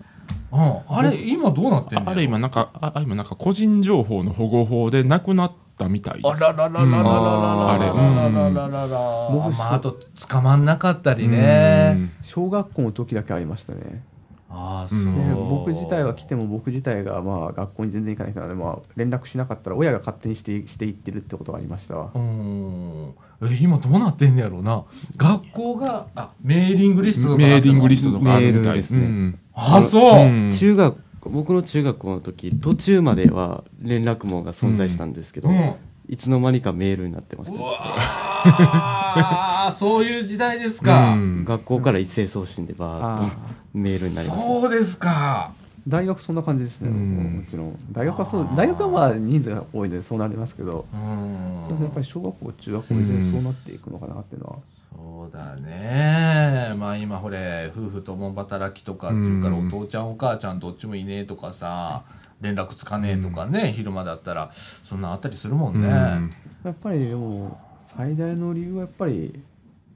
[0.52, 6.44] うん、あれ今どうなってんのああれ今なんか、ああ今なんか個人情報の保護法でなくなったみたいです。
[6.44, 14.04] あらららららららららあれららららら僕まああと捕まんなかったりね小学校の時だけありましたね
[14.52, 14.98] ああそう。
[14.98, 22.10] うんで僕自体は来ても僕自体がまあ学校に全然行かないから、まあ、連絡しなかったら親が勝手にしてしていってるってことがありましたわ。
[22.14, 23.14] うん。
[23.42, 24.84] え今どうなってんねやろうな。
[25.16, 28.62] 学校があメーリングリストとかメーリングリストとかあるみたい。
[28.62, 29.00] メールですね。
[29.00, 29.38] うん。
[29.54, 30.50] あそう、うん。
[30.50, 35.74] 中学僕の中学校の時途中までは連絡網が存在したんですけど、うん
[36.12, 41.46] いつの間にかメールになってましうたわーそういう時代ですか、うん。
[41.46, 44.46] 学校から一斉送信でバーッとあメールになりました。
[44.46, 45.54] そうですか。
[45.88, 47.38] 大学そんな感じですね、うん。
[47.38, 47.78] もちろん。
[47.92, 51.64] 大学はそう大学はまあ人数が多いのでそうなりますけど、うん。
[51.66, 54.56] そうやっぱり小学校中学校で全然そうなっていくのかなっていうのは、
[54.94, 56.74] そうだね。
[56.76, 59.68] まあ今ほれ夫婦共働きとかっていうから、うん。
[59.68, 62.02] お父ちゃんお母ちゃんどっちもいねえとかさ
[62.42, 66.34] 連絡つかねえとかね、昼間だったらそんなあったりするもんね、うん。
[66.64, 69.40] やっぱりでも最大の理由はやっぱり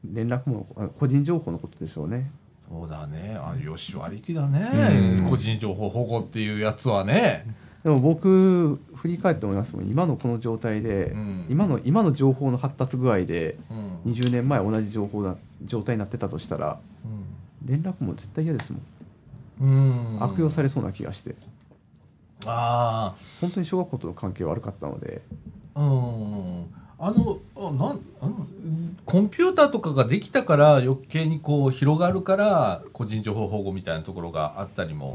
[0.05, 2.31] 連絡もあ個人情報のことでしょうね。
[2.69, 3.39] そうだね。
[3.41, 5.31] あよしありきだね、うん。
[5.31, 7.47] 個人情報保護っていうやつはね、
[7.83, 9.89] でも僕振り返って思いますもん。
[9.89, 11.47] 今のこの状態で、うん。
[11.49, 13.75] 今の今の情報の発達具合でう
[14.09, 14.13] ん。
[14.13, 16.79] 20年前同じ情報な状態になってたとしたら
[17.65, 20.23] 連絡も絶対嫌ですもん、うん。
[20.23, 21.35] 悪用されそうな気がして
[22.49, 25.23] あ本当に小学校との関係悪かったので。
[25.75, 26.67] あうん
[26.99, 28.47] あのあなんあの
[29.05, 35.15] コンピューターとかができたから余計にこう広がるから個人情報保護みたいなところがあったりも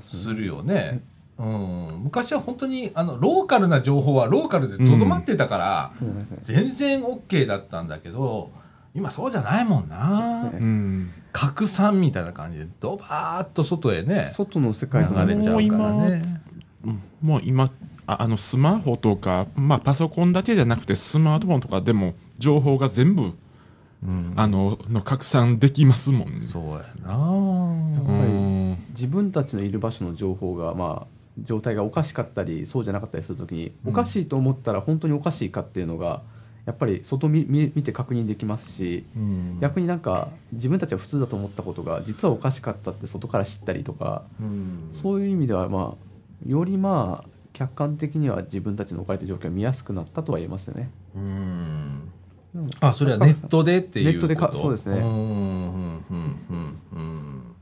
[0.00, 1.02] するよね。
[1.38, 8.50] うん、昔は本当にあのローカルな情報はローカルでとどまってたから、そうですね全然 OK だったんだけど
[8.94, 16.22] 今そうじゃないもんな、ねうん拡散みたいな感じでドバーッと外へね外の世界と流れちゃうからね。
[17.20, 17.70] もう今
[18.06, 23.32] ああのスマホとか、まあ、パソコンだけじゃなくてスマートフォンとかでも情報が全部
[24.02, 24.32] うん。
[24.36, 26.46] あのの拡散できますもんね。
[26.48, 27.12] そうやな。
[27.12, 28.78] やっうぱりん。
[28.90, 31.06] 自分たちのいる場所の情報がまあ
[31.38, 33.90] 状態がおかしかったりそうじゃなかったりするときに、うん。
[33.90, 36.22] おかしいと思ったら本当におかしいかっていうのが
[36.64, 39.58] やっぱり外見見見て確認できますしうん。
[39.60, 44.88] 逆になんか自分たちは普通だと思ったことが実はおかしかったって外から知ったりとかうん。
[44.92, 46.09] そういう意味ではまあ
[46.46, 50.90] よりまあ客観的には自分たちの置かれている状況が見やすくなったとは言えますよね。
[51.14, 52.10] うん。
[52.80, 54.96] あそれはネットでっていうネットでかそうですね。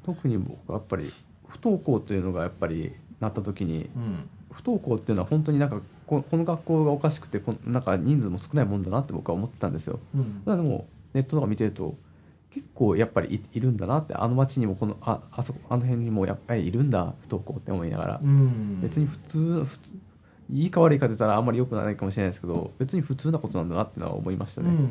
[0.04, 1.12] 特に僕はやっぱり
[1.46, 4.28] 不登校というのがやっぱりなった時にうん。
[4.50, 10.00] 不登校っていうのは本当になんかここの学校がおかしくてこなんか人数も少ないもんだなって僕は思ってたんですよ。
[10.16, 10.42] うん。
[10.44, 11.96] ただでもネットとか見てると
[12.58, 18.80] 結構やっぱりいいるんだなってあの町にもこのああそこあの辺にもやっぱりいるんだ不登校って思いながら、うん。
[18.80, 19.90] 別に普通普通
[20.50, 24.70] いいか悪いかって言ったらあんまり良くないかもしれないですけど別に普通なことなんだなってのは思いましたね。
[24.70, 24.88] うん。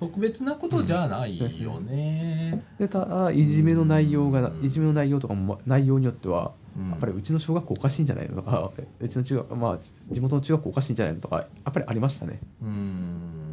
[0.00, 2.64] 特別なことじゃないよね。
[2.78, 6.90] でただいじめの内容がいじめの内容とかもま内容によってはうん。
[6.90, 9.78] やっぱりうちの小学校おかしいんじゃないのとかうちの中学まあ
[10.10, 12.40] 地元の中学校おかしいんじゃないのとかやっぱりありましたね。
[12.60, 13.47] うん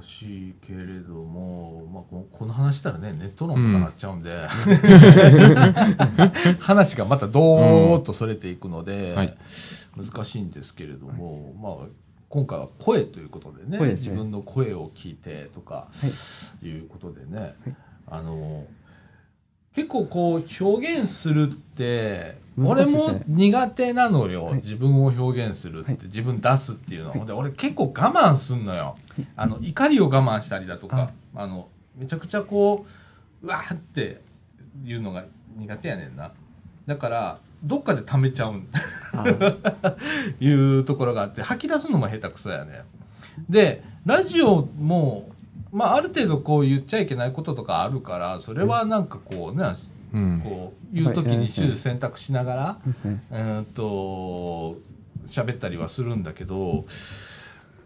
[0.00, 4.46] 難しいけれども、まあ、この話したらねネット論とかなっちゃうんで、
[6.58, 9.36] 話がまたどーっとそれていくので、はい。
[9.96, 11.88] 難しいんですけれども、まあ、
[12.28, 13.90] 今回は声ということでねね。
[13.90, 15.90] 自分の声を聞いてとかは
[16.62, 16.66] い。
[16.66, 17.54] いうことでね、はい。
[18.06, 18.66] あの
[19.74, 24.54] 結構こう表現するって難俺も苦手なのよ、はい。
[24.56, 26.00] 自分を表現するって、はい。
[26.04, 27.10] 自分出すっていうの。
[27.10, 28.96] は、で俺結構我慢すんのよ、
[29.36, 32.86] あの怒りを我慢したりだとかあのめちゃくちゃこ
[33.42, 34.20] ううわーって
[34.84, 35.24] いうのが
[35.56, 36.32] 苦手やねんな。
[36.86, 38.68] だからどっかで溜めちゃうん。
[39.12, 39.24] あ
[40.40, 40.46] い。
[40.80, 42.84] うところがあって吐き出すのも下手くそやね。
[43.48, 45.30] でラジオも、
[45.72, 49.74] まあ、ある程度こう言っちゃいけないこととかあるからそれはなんかこうね、
[50.12, 50.40] うん。
[50.42, 52.78] こう言う時に手術選択しながら、
[53.30, 54.78] うーんと
[55.30, 56.84] 喋ったりはするんだけど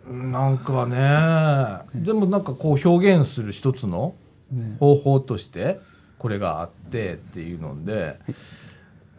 [0.09, 4.15] なんかねでもなんかこう表現する一つの
[4.51, 4.77] ね。
[4.79, 5.81] 方法として
[6.19, 8.19] これがあってっていうので、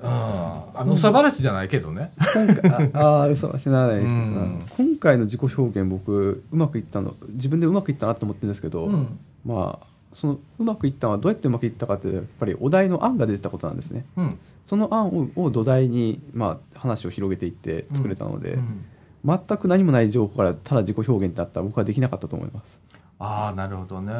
[0.02, 2.12] うん、あのさばらしじゃないけどね。
[2.34, 3.96] 今回あ あー嘘はしない。
[3.98, 4.62] ですうん。
[4.78, 9.20] 今回の自己表現僕うまくいったの自分でうまくいったなと思ってるんですけど、うん。
[9.46, 14.06] まあそのうまくいったのはどうやってうまくいったかってやっぱりお題の案が出てたことなんですね。
[14.18, 14.38] うん。
[14.66, 18.86] その案をを土台に、まあ、話を広げていって作れたので、うん
[19.26, 22.80] 全く何もない情報からただ自己表現ってあったら僕はできなかったと思います。
[23.18, 24.14] ああなるほどね。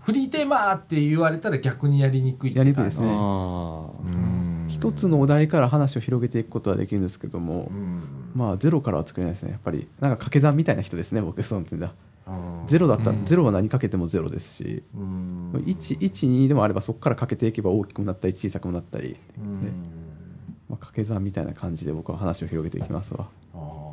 [0.00, 3.08] フリーテーマって言われたら逆にやりにくいやりにくいですね。
[3.08, 4.66] あうん。
[4.68, 8.02] 一つのお題から話を広げていくことはできるんですけども、うん。
[8.34, 9.52] まあゼロからは作れないですね。
[9.52, 11.94] やっぱりなんか掛け算みたいな人ですね僕その点だ
[12.26, 12.66] うん。
[12.66, 13.24] ゼロだったら、うん。
[13.24, 15.52] ゼロは何かけてもゼロですし、うん。
[15.52, 19.64] 112でもあればそこからかけていけば大きくなったり小さくなったり、うん。
[19.64, 19.70] ね
[20.68, 23.26] まあ、掛け算みたいな感じで僕は話を広げていきますわ。
[23.54, 23.91] ああ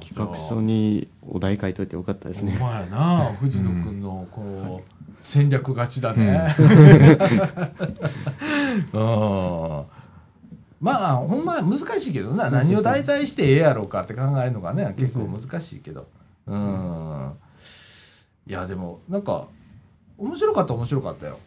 [0.00, 2.56] 企画書にお題書いといてよかったですね。
[2.56, 6.54] ほんまやな藤野君のこう、戦略勝ちだね、
[8.92, 9.00] うん。
[10.80, 16.06] まあほんま難しいけどな何を題材してええやろうかって考えるのがね結構難しいけど。
[16.46, 17.32] うん。
[18.46, 19.48] いやでもなんか
[20.16, 21.38] 面白かった面白かったよ。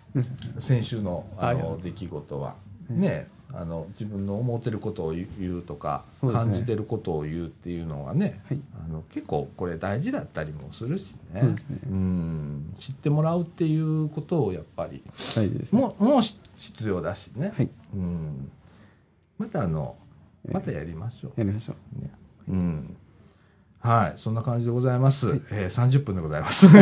[0.59, 2.55] 先週のあの出来事は。
[2.89, 2.99] うん。
[2.99, 6.31] ねあの自分の思ってることを言うとか、ね。
[6.31, 8.59] 感じてることを言うっていうのはね、はい。
[8.85, 11.41] あの結構これ大事だったりもするしね。
[11.41, 11.47] そ
[11.89, 12.75] うん。
[12.77, 15.01] 知ってもらうっていうことをやっぱり
[15.35, 15.81] 大事ですね。
[15.81, 17.69] もうもうし必要だしね、はい。
[17.95, 18.51] うん、
[19.39, 19.95] またあの
[20.45, 21.75] ええまたやりましょやりましょう。
[21.99, 22.11] う、ね。
[22.49, 22.97] うん、
[23.79, 24.13] はい。
[24.17, 26.67] そんな感じでございます、えー、30分でございます。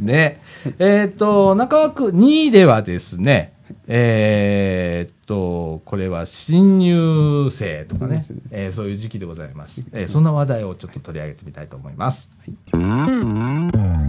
[0.00, 0.40] ね。
[0.78, 3.55] えっ、と中枠2ではですね
[3.88, 8.20] えーっと、これは新入生とかね。
[8.20, 12.30] そね、えーそういう時期でございます、えーそんな話題をちょっと取り上げてみたいと思います。
[12.38, 14.05] はい、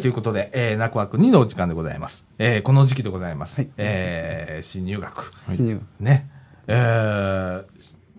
[0.00, 2.26] ということで、えー、ナクワク2のお時間でございます。
[2.38, 3.60] えー、この時期でございます。
[3.60, 5.32] はいえー、新入学。
[5.50, 6.28] 新入ね。
[6.66, 7.64] えー、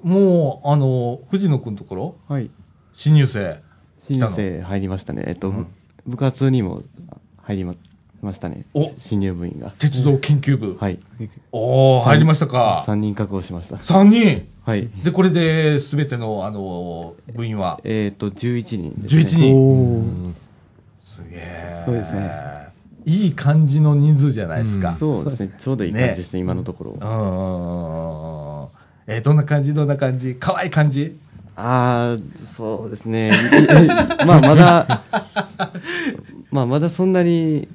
[0.03, 2.49] もう、あの、藤野くんのところ、はい
[2.93, 3.61] 新入生。
[4.07, 5.67] 新入生入りましたねえっと、うん
[6.05, 6.83] 部活にも
[7.41, 7.73] 入りま
[8.21, 10.77] ましたねお新入部員が鉄道研究部。
[10.79, 10.99] はい
[11.51, 12.83] おー、入りましたか。
[12.87, 14.47] 3人確保しました3人？
[14.65, 20.35] はいで、これで、すべての、あの、部員は、えっと11人です、ね、11人。
[21.15, 21.83] すげえ。
[21.85, 22.31] そうですね。
[23.05, 24.93] いい感じの人数じゃないですか。
[24.93, 25.55] そうですね。
[25.57, 26.91] ちょうどいい感じですね今のところ。
[26.91, 28.69] うんうんうんうん。
[29.07, 29.73] えー、どんな感じ？
[29.73, 30.35] どんな感じ？
[30.39, 31.17] 可愛い感じ？
[31.55, 33.31] ああそうですね。
[34.25, 35.03] まあまだ
[36.51, 37.67] まあまだそんなに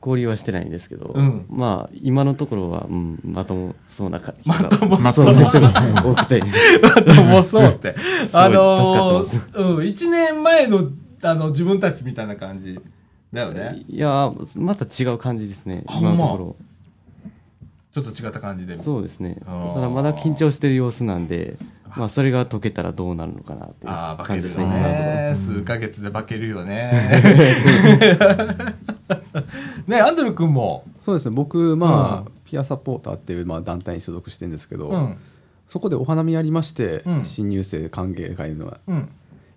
[0.00, 1.44] 交流はしてないんですけど、うん。
[1.50, 5.62] まあ今のところは、うん、まともそうなか人まがともまそうともそう。
[5.62, 6.40] 多くて。
[6.80, 7.94] まともそうって。
[8.32, 10.84] あのー、うん、1年前の
[11.26, 12.78] あの自分たちみたいな感じ
[13.32, 13.84] だよね。
[13.88, 16.56] いやまた違う感じですねあ今のところ
[17.92, 18.78] ちょっと違った感じで。
[18.78, 21.56] そうですねただまだ緊張してる様子なんで
[21.96, 25.34] まあそれが解けたらどうなるのかなっていうああ、化けるよ感じですね今のところね。
[25.34, 26.92] 数ヶ月で化けるよね。
[29.86, 30.84] ね、アンドル君も？
[30.98, 35.16] そうですね僕まあ、うんピアサポーターっていうまあ団体に所属してるんですけど、うん。
[35.68, 39.08] そこでお花見やりまして、うん新入生歓迎会のがうん。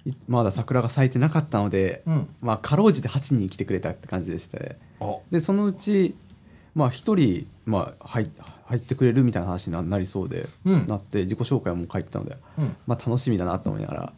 [0.05, 2.27] いまだ桜が咲いてなかったので、うん。
[2.41, 6.15] まあかろうじて8人来てくれたって感じでしておでそのうち
[6.75, 8.29] まあ1人、まあ、入
[8.65, 12.75] 入ってくれるみたいな話にななりそうで、うんなって自己紹介も書いてたので、うん。
[12.87, 14.13] まあ、楽しみだなと思いながら。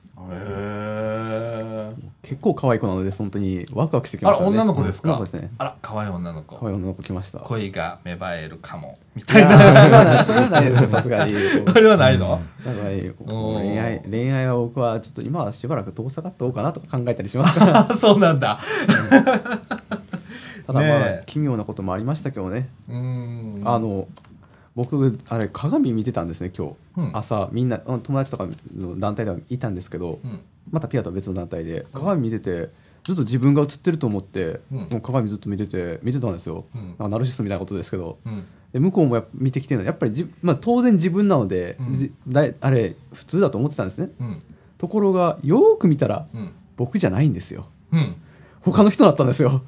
[2.24, 4.58] 結構可愛い子なので本当にワクワクしてきあら、ましたね。
[4.60, 5.10] 女の子ですか？
[5.10, 5.52] 女の子ですね。
[5.58, 6.56] あら、可愛い女の子。
[6.56, 7.40] 可愛い女の子来ました。
[7.40, 9.00] 恋が芽生えるかも。
[9.16, 10.24] みいたいな。
[10.24, 10.90] それはないですよ。
[10.90, 11.34] さすがに。
[11.66, 12.40] これはないの？
[12.64, 12.90] だから
[13.26, 17.58] 恋愛恋愛は僕はちょっと今はしばらく遠ざかっておうかなとか考えたりします。
[17.58, 18.60] からあそうなんだ。
[20.68, 20.90] ただまあ、ね
[21.22, 21.24] え。
[21.26, 23.62] 奇妙なこともありましたけどね、うん。
[23.66, 24.08] あ、の
[24.76, 27.18] 僕あれ鏡見てたんですね今日、うん。
[27.18, 28.48] 朝みんなうん友達とか
[28.78, 30.40] の団体ではいたんですけど、うん。
[30.70, 32.70] またピアとは別の団体で鏡見てて
[33.04, 34.78] ずっと自分が映ってると思って、うん。
[34.78, 36.88] もう鏡ずっと見てて見てたんですよ、うん。
[36.88, 38.46] なんかナルシストみたいなことですけどうん。
[38.74, 41.78] で向こうもや見てきてるのやっぱりじ、まあ、当然自分なので、
[42.28, 44.10] だいあれ普通だと思ってたんですね。
[44.20, 44.42] うん。
[44.78, 46.52] ところがよーく見たらうん。
[46.78, 47.68] 僕じゃないんですよ。
[47.92, 48.16] うん。
[48.62, 49.64] 他の人だったんですよ。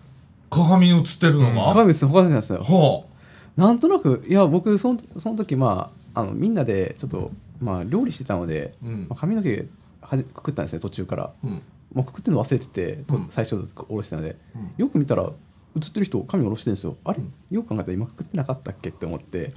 [0.50, 2.64] 鏡に映ってるのが、鏡映って他の人なんですよ。
[2.64, 3.10] ほ
[3.58, 9.16] なんとなくいや僕そのその時まああのみんなでちょっとまあ料理してたので、まあ、。
[9.16, 9.66] 髪の毛
[10.14, 11.34] はじくくったんですね途中から。
[11.44, 11.62] うん。
[11.94, 14.36] もうくくってるの忘れてて、最初下ろしてたので。
[14.56, 14.72] うん。
[14.78, 16.98] よく見たら映ってる人髪下ろしてるんですよ。
[17.04, 17.34] あれ、うん。
[17.50, 19.54] よく考えたら今くくってなかったっけって思って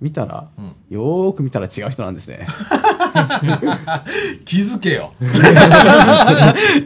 [0.00, 0.74] 見たら、うん。
[0.90, 2.46] よーく見たら違う人なんですね。
[4.44, 5.12] 気づけよ。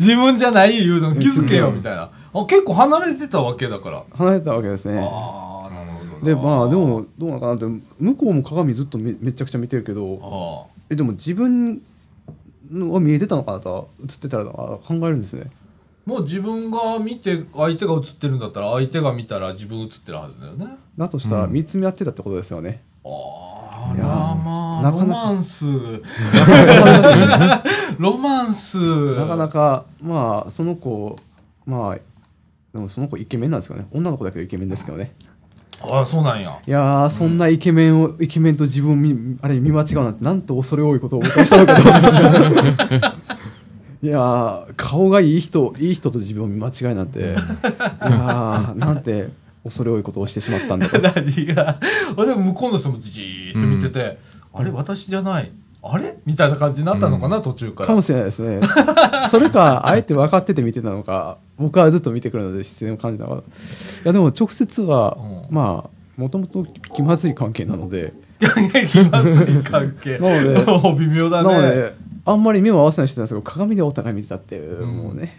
[0.01, 2.11] 自分じゃない言うの気づけよみたいな。
[2.33, 4.05] あ結構離れてたわけだから。
[4.15, 4.99] 離れてたわけですね。
[4.99, 6.25] ああなるほどな。
[6.25, 7.67] でまあでもどうなのかなって
[7.99, 11.81] 向こうも鏡ずっとめめちゃくちゃ見てるけどあえでも自分の
[12.71, 15.51] は見えてたのかなと映ってたらあ考えるんですね。
[16.07, 20.67] もう自分が見て相手が映ってるんだったら相手が見たら自分映ってるはずだよね。
[20.97, 21.53] だとしたらうん。
[21.53, 25.21] 見つめ合ってたってことですよね、あいやらまあなかなか。
[25.21, 25.67] ロマンス。
[27.99, 29.15] ロマンス。
[29.17, 31.19] なかなかまあその子
[31.67, 31.95] まあ
[32.73, 33.87] でもその子イケメンなんですよね。
[33.93, 35.15] 女の子だけどイケメンですけどね
[35.83, 36.59] ああそうなんや。
[36.67, 43.11] いやーそんなイケメンをイケメンと自分を見あれ見間違うなんてなんと恐れ多いことをしたのかと。
[44.03, 47.21] いやー顔がいい人いい人と自分を見間違いなんて。
[47.21, 49.29] いやーなんて
[49.65, 50.99] 恐れ多いことをしてしまったんだと。
[51.01, 51.79] 何が？
[52.17, 54.19] あでも向こうの人もじーっと見てて、
[54.55, 55.51] あれ私じゃない
[55.83, 56.19] あれ？
[56.27, 57.87] みたいな感じになったのかな、途中から。
[57.87, 58.61] かもしれないですね。
[59.31, 61.39] それかあえて分かってて見てたのか。
[61.59, 65.17] 僕はずっと見てくるので視線を感じたのかいやでも直接は、
[65.49, 65.55] うん。
[65.55, 66.65] まあもともと
[66.95, 68.13] 気まずい関係なので。
[68.89, 70.19] 気まずい関係。
[70.19, 71.49] なのでもう微妙だね。
[71.49, 74.97] なのであんまり目を合わせないしてたんですけど鏡でお互い見てたっていう、うん。
[74.97, 75.39] もうね、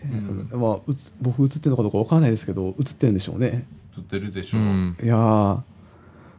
[0.51, 3.65] うまあ、うつ僕映ってるのかどうか分からないですけど映ってるんでしょうね。
[3.97, 4.61] 映ってるでしょ、う。
[4.61, 5.59] んいやー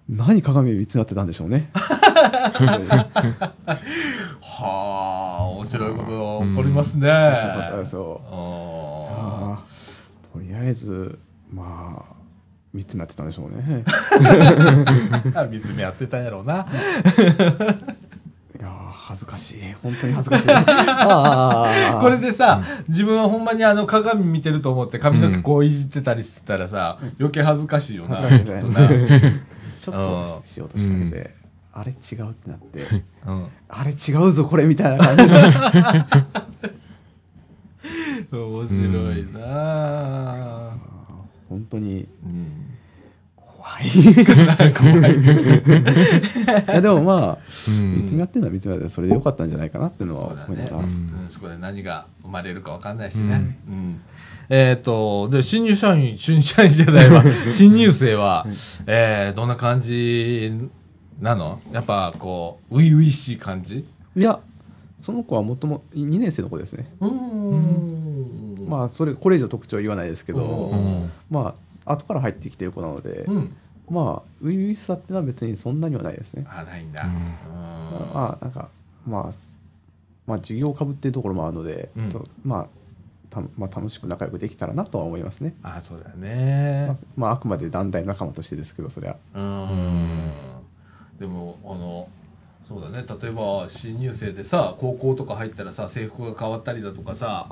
[0.09, 1.71] 何鏡見つめ合ってたんでしょうね。
[4.41, 8.21] はあ面白いこと起こりますね、面白かったですよ。
[8.31, 10.33] ああー。
[10.33, 11.19] とりあえず
[11.53, 12.17] まあ
[12.73, 13.85] 見つめ合ってたんでしょうね。
[15.35, 16.55] あ見つめ合ってたんやろうな。
[16.55, 16.59] い
[18.61, 19.59] やー恥ずかしい。
[19.83, 20.49] 本当に恥ずかしい。
[22.01, 28.45] これでさ、自分はほんまにあの鏡見てると思って髪の毛こういじってたりしてたらさ、余計恥ずかしいよな、ね
[29.83, 31.35] ちょっとしようとしかけて、
[31.73, 33.49] あれ違うってなって うん。
[33.69, 35.25] あれ違うぞこれみたいな感じ。
[38.31, 40.77] で 面白いなあ
[41.49, 42.07] 本当に。
[42.25, 42.69] うん。
[43.35, 43.91] 怖い。
[44.73, 45.21] 怖い。
[45.21, 45.27] い。
[46.73, 47.39] やでもまあ、
[47.81, 47.97] うん。
[47.97, 51.27] 見つめ合ってるのは見つめ合ってそれでよかったんじゃないかなっていうのは思いながら、うん。
[51.29, 54.01] そこで何が生まれるか分かんないしね、うん
[54.49, 58.47] えっ、とで新入社員新入社員じゃないわ新入生は、
[58.87, 60.53] えーどんな感じ
[61.21, 61.61] なの？
[61.73, 63.87] やっぱこう初々しい感じ？
[64.17, 64.41] いや
[65.01, 68.67] その子はもとも2年生の子ですね、うん。
[68.69, 71.11] まあそれこれ以上特徴は言わないですけど、うん。
[71.31, 73.57] まあ後から入ってきてる子なので、うん。
[73.91, 77.15] まあ初々しさっていうのは別にそんなにはないですね、あないんだ、うん。
[77.15, 77.21] うん。
[78.15, 78.71] まあなんか
[79.07, 79.33] まあ
[80.27, 82.09] まあ授業をかぶってるところもあるので、うん。
[82.09, 82.71] とまあた
[83.57, 89.17] まあ、楽しく仲良くできたらなとは思いますね、あそうだよまねあ、まああくまで団体仲間としてですけどそりゃ。
[89.35, 90.33] うん。
[91.19, 92.09] でもあの
[92.69, 93.05] そうだね。
[93.21, 97.47] 例えば新入生でさ高校とか入ったらさ制服が変わったりだとかさ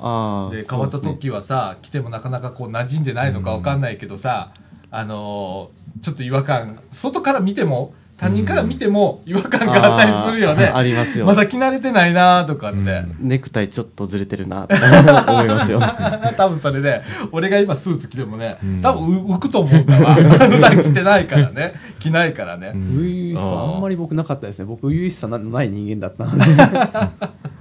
[0.53, 4.53] で変わった時はさ、来てもなかなかこう馴染んでないのかわかんないけどさ、
[4.91, 11.25] あのーちょっと違和感外から見ても他人から見ても違和感があったりするよね、あー ありますよ。
[11.25, 13.17] まだ着慣れてないなとかって、うん。
[13.29, 14.65] ネクタイちょっとずれてるな。
[14.65, 15.81] っ て思いますよ。
[16.37, 17.01] 多分それで
[17.33, 18.83] 俺が今スーツ着てもね、うん。
[18.83, 21.73] 多分浮くと思うんだわ普段着てないからね。
[21.99, 22.83] 着ないからね、うん。
[22.83, 24.67] 初々しさあんまり僕なかったですね。
[24.67, 26.45] 僕初々しさのない人間だったので。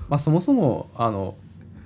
[0.10, 1.36] まあそもそもあの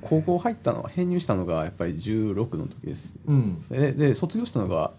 [0.02, 3.14] 高校入ったのは編入したのがやっぱり16の時です。
[3.28, 3.64] うん。
[3.70, 4.92] でで卒業したのが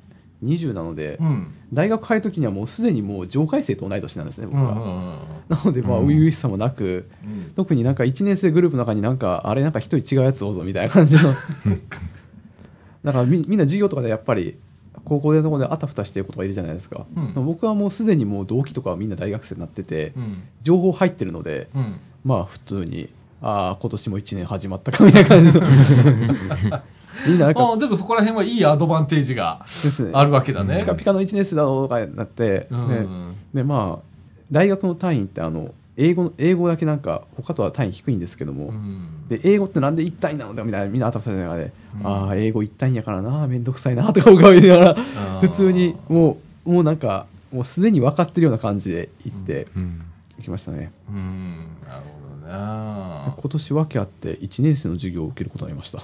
[0.45, 1.53] 20なので、うん。
[1.73, 5.19] 大学入る時にはもうすでにもう上階生と同い年なんですね僕は、うんうんうん
[5.49, 6.07] なのでまあうん。
[6.07, 7.53] 初々しさもなく、うん。
[7.55, 11.35] 特になんか1年生グループの中になんかあれなんか一人違うやつおうぞみたいな感じの。
[13.05, 14.57] だからみみんな授業とかでやっぱり
[15.05, 17.47] 高校でのところであたふたしてる子とかいるじゃないですか、うん。
[17.47, 20.43] 僕はもうすでにもう同期とかはみんな大学生になってて、うん。
[20.63, 21.97] 情報入ってるのでうん。
[22.25, 23.11] まあ普通に
[23.43, 25.63] ああ今年も1年始まったかみたいな感じの
[27.27, 27.73] みんななんか。
[27.73, 29.65] あでもそこら辺はいいアドバンテージが
[30.13, 30.79] あるわけだね。
[30.81, 33.37] ピカピカの1年生だろうとかになって、うんね。
[33.55, 34.05] でまあ
[34.51, 39.29] 大学の単位ってあの英語英語だけなんか他とは単位低いんですけども、うん。
[39.29, 42.07] で英語ってなんで一単位なのだみたいなみんな頭されながらで、うん。
[42.07, 45.41] ああ英語一単位やからなめんどくさいなとか僕は言いながらー。
[45.41, 50.03] 普通にもうもうなんかもうすでに分かってるような感じで行ってうん。
[50.39, 51.69] 行きましたね、うん。
[51.87, 52.09] なるほ
[52.45, 56.01] どね今年訳あって1年生の授業を受けることになりました。
[56.01, 56.03] え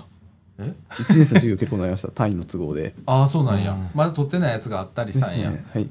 [0.61, 2.09] 1年生の授業結構なりました。
[2.09, 2.95] 単位の都合で。
[3.07, 3.91] ああそうなんや、うん。
[3.95, 5.65] まだ取ってないやつがあったりしたんや、ね。
[5.73, 5.89] はい。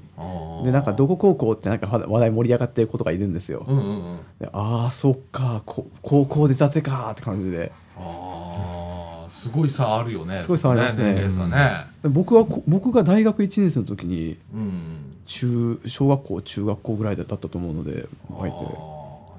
[0.65, 4.19] でなんかどこ高校ってなんか話題盛り上がってる子とかいるんですよ、うんうんうん。
[4.39, 5.63] でああそっか。
[5.65, 7.71] こ高校出たてかって感じで。
[7.97, 10.41] ああすごい差あるよね。
[10.41, 11.03] すごい差ありますね。
[11.03, 11.85] 年齢差ね。
[12.01, 15.15] で僕はこ僕が大学1年生の時にうん。
[15.25, 18.07] 中小学校中学校ぐらいだったと思うので
[18.39, 18.65] 入って。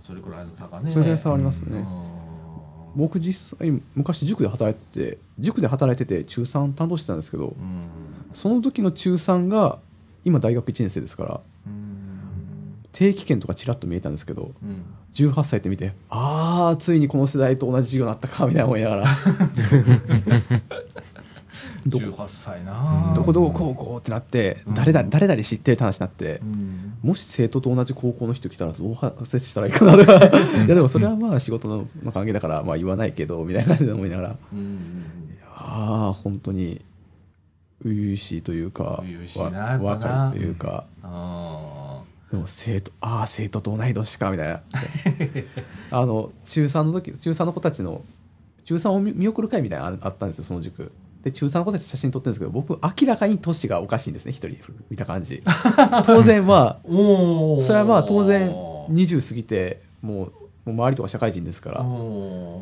[0.01, 0.89] それくらいの差がね。
[0.89, 1.79] それぐらい差ありますね。
[1.79, 2.10] うん
[2.95, 7.89] 僕実際昔塾で働いてて塾で働いてて中3担当してたんですけどうん
[8.33, 9.79] その時の中3が
[10.25, 14.85] 今大学1年生ですからうん定期券とかちらっと見えたんですけどうん。
[15.13, 19.07] 18歳って見てああついにこの世代と同じ授業になったかみたいな思いながら
[21.87, 23.13] どこ？18歳な。
[23.15, 24.75] どこどこ高校ってなってうん。
[24.75, 26.95] 誰だ誰々知ってるって話になってうん。
[27.03, 30.27] もし生徒と同じ高校の人来たらどう接したらいいかなとか。
[30.57, 34.37] いやでもそれはまあ仕事のまあ関係だからまあ言わないけどみたいな感じで思いながら。
[34.53, 35.05] うん
[35.63, 36.81] ああ本当に
[37.83, 39.05] 初々しいというか
[39.81, 40.87] 若いというか。
[41.03, 44.63] あでも生徒ああ生徒と同い年かみたいな。
[45.91, 48.03] あの中3の時中3の子たちの
[48.65, 50.93] 中3を見見送る会みたいなあったんですよその塾
[51.23, 54.57] で中3の子たち写真撮ってるんですけど僕明らかに年がおかしいんですね一人
[54.89, 55.43] 見た感じ。
[56.07, 56.89] 当然まあ
[57.63, 60.33] それはまあ当然20過ぎてもう
[60.65, 61.87] もう周りとか社会人ですから。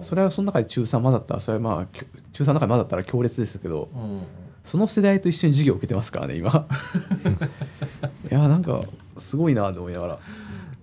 [0.03, 1.87] それはその中で中3まだったらそれはまあ
[2.33, 4.23] 中3の中でまだったら強烈ですけどうん。
[4.65, 6.67] その世代と一緒に授業を受けてますからね今。
[8.31, 8.83] いやなんか
[9.17, 10.19] すごいなと思いながら。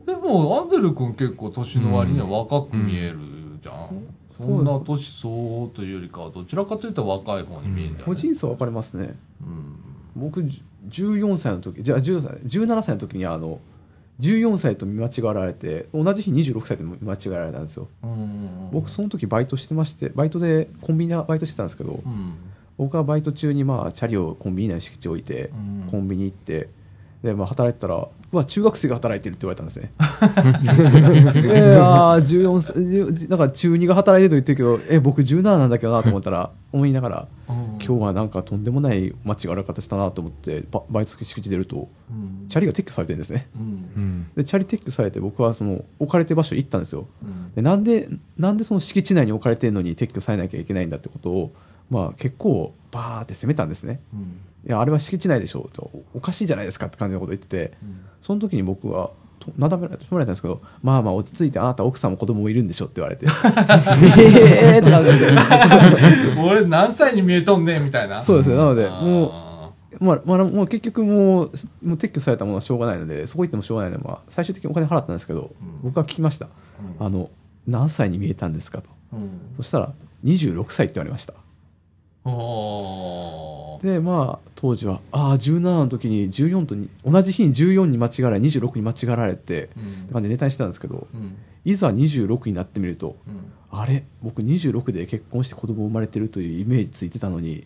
[0.06, 3.18] でもアンデル君結構年の割には若く見える
[3.62, 9.16] じゃん、うんそんな年相応というよりかはどちらかというと若い方に見えるんじゃない、個人差分かりますね。
[9.42, 9.76] うん。
[10.16, 13.60] 僕じ14歳の時じゃあ10歳17歳の時にあの
[14.22, 17.88] 14歳と見間違われて同じ日26歳と見間違われたんですよ。
[18.04, 22.36] うん僕その時バイトしてましてバイトでコンビニでバイトしてたんですけどうん。
[22.78, 25.88] 僕はバイト中にまあチャリをコンビニ内の敷地置いてうん。
[25.90, 26.70] コンビニ行って
[27.24, 29.94] でまあ働いてたらうわ中学生が働いてるって言われたんですね。
[31.54, 37.56] えあ14歳10だから中2が働いてると言ってるけどえ僕17なんだけどなと思ったら思いながらうん。
[37.86, 42.48] 今日はなんかとんでもない間違われ方したなと思ってババイト先敷地出るとうん。
[42.50, 43.48] チャリが撤去されてるんですね。
[43.56, 43.62] うん。
[43.62, 47.08] うんでチャリ撤去されて僕はその置かれてる場所行ったんですよ。
[47.24, 47.54] うん。
[47.56, 51.54] でなんでなんでその敷地内に置かれてるのに撤去されなきゃいけないんだってことを
[51.90, 54.02] まあ結構バーって責めたんですね。
[54.14, 57.78] うんいやあれは敷地内でしょうとおかしいじゃないですかって感じのことを言ってて
[58.22, 63.28] その時に僕はとなだめられたんですけどまあまあ落ち着いてあなた奥さんも子供もいるんでしょって言われて。
[64.18, 65.32] ええって感じで。
[66.42, 68.24] 俺何歳に見えとんねんみたいな。
[68.24, 71.52] そうですねなのでもまあ、まあ、もう結局もう
[71.84, 75.52] もう撤去されたものはしょうがないのでそこ行ってもしょうがないので、まあ、最終的にお金払ったんですけど、
[75.84, 76.48] 僕は聞きました、
[77.00, 77.06] うん。
[77.06, 77.30] あの
[77.68, 78.90] 何歳に見えたんですかと。
[79.14, 79.30] うん。
[79.56, 79.94] そしたら
[80.24, 81.34] 26歳って言われました。
[82.26, 83.25] おー
[83.82, 91.36] でまあ当時はああ17の時に14とに同じ日に14に間違われ26に間違われてうん感じでネタにしてたんですけどうん。
[91.66, 93.52] いざ26になってみるとうん。
[93.72, 94.04] あれ？
[94.22, 97.66] 僕26で結婚して子供生まれてるというイメージついてたのに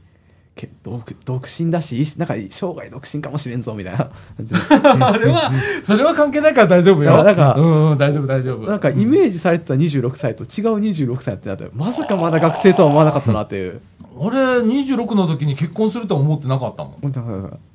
[0.56, 4.10] け独独身だしなんか生涯独身かもしれんぞみたいな。
[5.08, 5.52] あれは、
[5.84, 7.24] それは関係ないから大丈夫よ。
[7.24, 8.68] なんかうんうん、大丈夫、大丈夫。
[8.70, 13.80] なんかイメージされてた26歳と違う26歳ってなってまさかまだ学生とは思わなかったなっていう
[14.20, 17.00] 俺、26の時に結婚するとは思ってなかったもん。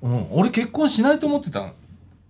[0.02, 1.72] うん、俺結婚しないと思ってたん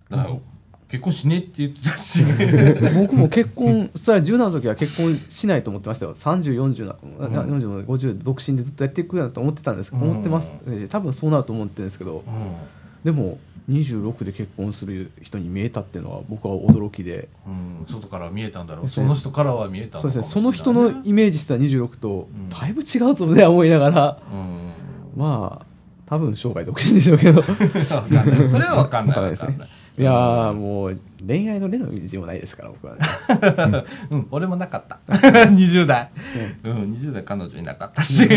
[0.09, 0.41] だよ。
[0.87, 2.23] 結婚しねえって言ってたし。
[2.95, 10.47] 僕も結婚そしたら17の時は結婚しないと思ってましたよ3040な、うん40の50独身でずっとやっていくなと思ってたんですうん思ってます
[10.87, 12.84] 多分そうなると思ってるんですけどうん。
[13.05, 13.37] でも
[13.69, 18.89] 26で結婚する人に見えたっていうのは僕は驚きでうん、外から見えたんだろう。
[18.89, 24.73] その人からは見えたそうですねそかもしれないの人のイメージしてた26とんだいぶ違うとね思いながらうん。
[25.15, 25.65] まあ
[26.07, 27.41] 多分生涯独身でしょうけど。
[27.43, 29.29] それはわかんない。
[29.29, 29.57] ですね
[29.97, 33.01] いいやーもう恋愛の例の道もないですから僕はね
[34.09, 34.99] うん、俺もなかった。
[35.07, 36.09] 20代。
[36.63, 38.27] うん、20代彼女いなかったし。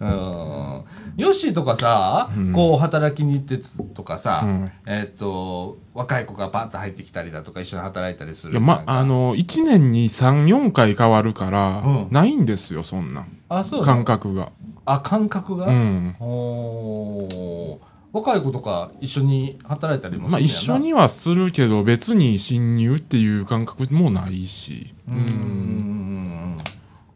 [0.00, 0.84] うん。
[1.18, 2.52] ヨッシーとかさ、うん。
[2.52, 3.58] こう働きに行って
[3.94, 4.72] とかさ、うん。
[4.86, 8.52] えっと、若い子がパッと入ってきたりだとか一緒に働いたりする。
[8.52, 12.08] いやまあの1年に34回変わるから、うん。
[12.12, 13.38] ないんですよそんなん。
[13.48, 14.52] あ、そう感覚が。
[14.86, 16.16] あ、感覚が、うん。
[16.20, 17.78] おー。
[18.12, 20.30] 若い子とか一緒に働いたりもするんやな。
[20.30, 25.22] まあ一緒にはするけど別に侵入っていう感覚もないし、うんうん。
[25.22, 26.58] うん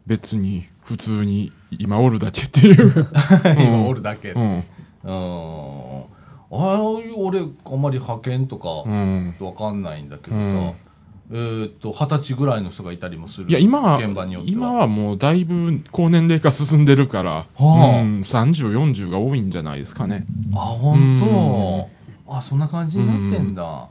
[0.05, 2.85] 別に普通に今おるだけっていう。
[2.93, 3.63] うん。
[3.63, 4.31] 今おるだけ。
[4.31, 4.41] うん。
[4.41, 4.63] うん。
[5.05, 5.13] あ
[6.51, 9.35] あいう俺、あんまり派遣とか、うん。
[9.39, 10.73] わかんないんだけどさ、うん。
[11.31, 14.57] えーっと二十歳ぐらいの人がいたりもするいや今は現場によっては。
[14.57, 18.01] 今はもうだいぶ高年齢化進んでるから、はあ。
[18.01, 20.25] うん、3040が多いんじゃないですかね。
[20.53, 21.89] あ本
[22.27, 22.35] 当。
[22.35, 23.89] あそんな感じになってんだ。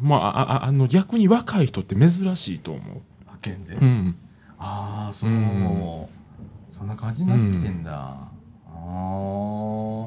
[0.00, 4.16] まああああの逆に若い人って珍しいと思派遣で、う、うん、
[4.60, 6.06] ああそう、うん
[6.76, 8.30] そんな感じになってきてんだ、あ
[8.66, 10.06] あ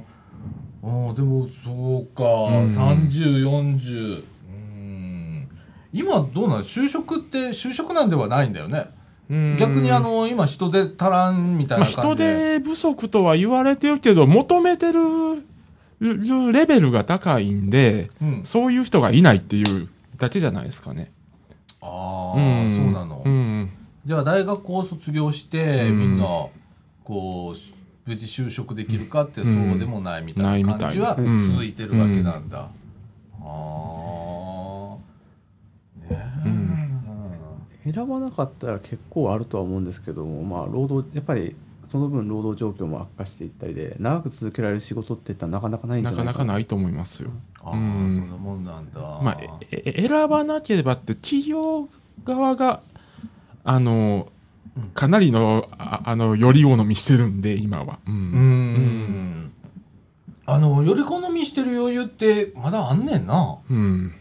[0.84, 2.66] あーでもそうか、ん。
[2.66, 5.48] 3040うん。
[5.92, 6.64] 今どうなの？
[6.64, 8.88] 就職って就職なんではないんだよね。
[9.30, 9.58] うん。
[9.60, 15.02] 逆にあの今人手足らんみたいまあ、な感人じで、手不足とは言われてるけど求めてる
[16.52, 19.88] レベルが高いんでうん、そういう人がいないっていう
[20.18, 21.12] だけじゃないですかね。
[21.82, 23.43] ああ、んそうなの、うん
[24.06, 26.00] じゃあ大学を卒業して、うん。
[26.00, 26.26] みんな
[27.04, 32.68] こう無事就職できるかってうんそうでもないみたいな感じは続いてるわけなんだ、あ
[33.42, 34.98] あ
[36.02, 36.50] ねえ、
[37.86, 37.94] うん。
[37.94, 41.56] 選ばなかったら結構あるとは思うんですけども、まあ、労働やっぱり
[41.88, 46.34] その分労働状況も悪化していったりで長く続けられる仕事っていったらなかなかないんじゃなないかな。
[46.34, 47.30] かなかないと思いますよ。
[47.62, 48.16] ああ、うん。
[48.16, 49.38] そんなもんなんだ、まあ、
[49.72, 51.88] ええ選ばなければって企業
[52.26, 52.82] 側が
[53.64, 54.32] あの
[54.94, 58.00] かなりのああのより好みしてるんで今は。
[58.08, 58.18] ううん。
[58.18, 59.52] ん。
[60.46, 63.60] あのより好みしてる余裕ってまだあんねんな。
[63.70, 64.12] うん。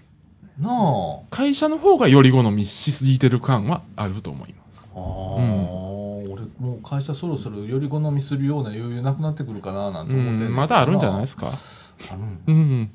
[0.59, 1.21] なあ。
[1.31, 4.91] 会社の方がより好みしすぎてる感はあると思います。
[4.95, 11.49] ああ、俺もう会社そろそろより好みするような余裕なくなってくるかななんてう思ってまだあるんじゃないですか。
[11.49, 12.91] あるんうん、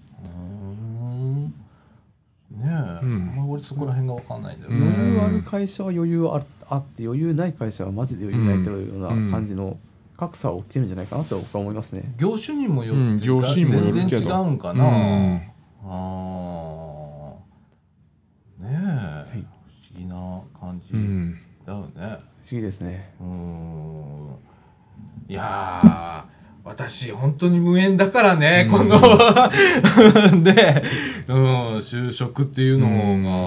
[2.63, 2.69] え、うん。
[2.69, 9.77] あんまり俺そこら辺が分かんないんだよね、うん余裕ある会社は余裕あるあって余裕ない会社はマジで余裕ないというような感じの
[10.17, 12.13] 格差は起きてるんじゃないかなと僕は思いますね。
[12.17, 15.41] 業種にもよって、うん全然違うんかな、うん。
[15.85, 17.33] あ
[18.59, 18.69] あね
[19.35, 19.43] え、
[19.93, 21.39] 不思議な感じうん。
[21.65, 21.87] だよね。
[21.95, 22.17] 不思
[22.51, 23.13] 議ですね。
[23.19, 24.37] うーん。
[25.29, 26.36] いやー
[26.67, 28.99] 私本当に無縁だからね、この。
[30.43, 30.83] で、
[31.27, 32.93] うん、就職っていうのが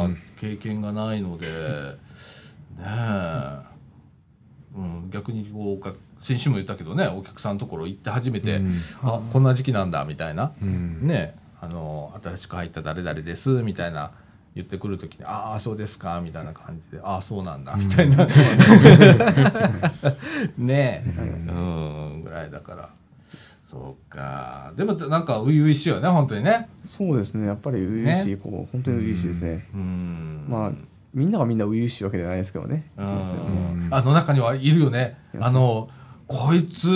[0.07, 0.17] うん。
[0.41, 1.47] 経験がないので。
[1.47, 1.53] ね
[2.87, 3.59] え、
[4.75, 5.89] うん、逆にこう
[6.25, 8.73] 先週も言ったけどねお客さんのところ行って初めて、うん。
[9.03, 11.07] あこんな時期なんだみたいな、うん。
[11.07, 11.35] ね。
[11.61, 14.13] あの新しく入った誰々ですみたいな
[14.55, 18.25] 言ってくるときに「ああそうですか」みたいな感じで「ああそうなんだ」みたいな、
[20.57, 21.45] ねえ。
[21.49, 22.89] うんぐらいだから
[23.71, 24.73] そうか。
[24.77, 26.69] でもなんか初々しいよね本当にね。
[26.85, 27.47] そうですね。
[27.47, 29.69] やっぱり初々しい、こう本当に初々しいですね。
[29.73, 30.47] うん。
[30.49, 30.73] まあ
[31.15, 32.91] みんながみんな初々しいわけではないですけどね。
[32.97, 33.07] うん。
[33.07, 33.09] う
[33.89, 33.89] ん。
[33.93, 35.17] あの中にはいるよね。
[35.39, 35.89] あの
[36.27, 36.89] こいつ、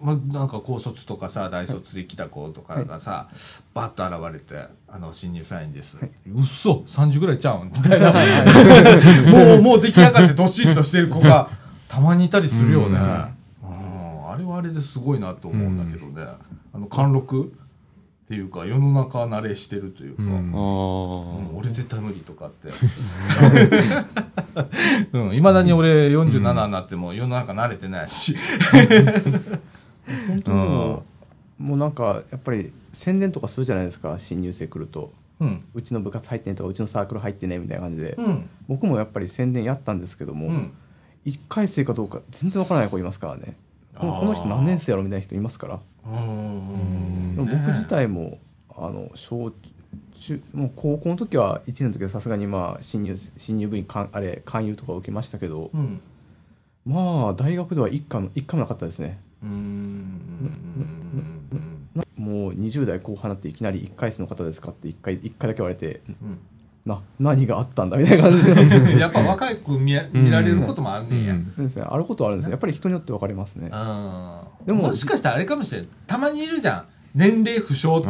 [0.00, 3.28] まなんか高卒とかさ大卒で来た子とかがさ、
[3.74, 7.68] バッと現れて「あの新入社員です」うっそ30ぐらいちゃうん？
[7.72, 8.12] みたいな。
[9.30, 11.48] もうもう出来上がってどっしりとしてる子が
[11.88, 13.39] たまにいたりするよね、うん
[14.60, 16.22] あれですごいなと思うんだけどね、
[16.74, 17.46] あの貫禄っ
[18.28, 20.36] ていうか世の中慣れしてるというか、うんあう
[21.54, 22.68] ん俺絶対無理とかって。
[25.18, 28.36] うん、いまだに俺47になっても世の中慣れてないし。
[30.28, 31.04] 本当にも
[31.58, 35.64] うもうなんかやっぱり宣伝とかするじゃないですか新入生来るとうん。
[35.72, 38.48] うちの部活入ってねとかうちのサークル入ってねみたいな感じで、うん。
[38.68, 40.72] 僕もやっぱり宣伝やったんですけども、うん。
[41.26, 43.56] 1回生かどうか全然わからない子いますからね
[44.00, 45.80] この人何年生やろみたいな人いますから。
[46.06, 47.34] うん。
[47.36, 48.38] 僕自体も
[48.76, 49.52] あの小
[50.20, 56.00] 中もう高校の時は1年の時はさすがにまあ新入新入部員かんあれ勧誘とか受けましたけど、うん。
[56.86, 59.20] まあ大学では一回も一回もなかったですね。
[59.42, 60.20] うん。
[61.94, 66.00] なもう20代後半になっていきなり1回生の方ですかって1回一回だけ言われて
[66.86, 68.52] な何があったんだみたいな感じで。
[68.52, 68.98] うん。
[68.98, 71.34] やっぱ若く見や見られることもあんねんや。
[71.34, 71.84] うんそうですね。
[71.86, 73.70] あることはあるんですねやっぱり人によって分かれますね。
[73.72, 75.88] うんでももしかしたらあれかもしれん。
[76.06, 76.84] たまにいるじゃん。
[77.12, 78.02] 年齢不詳っ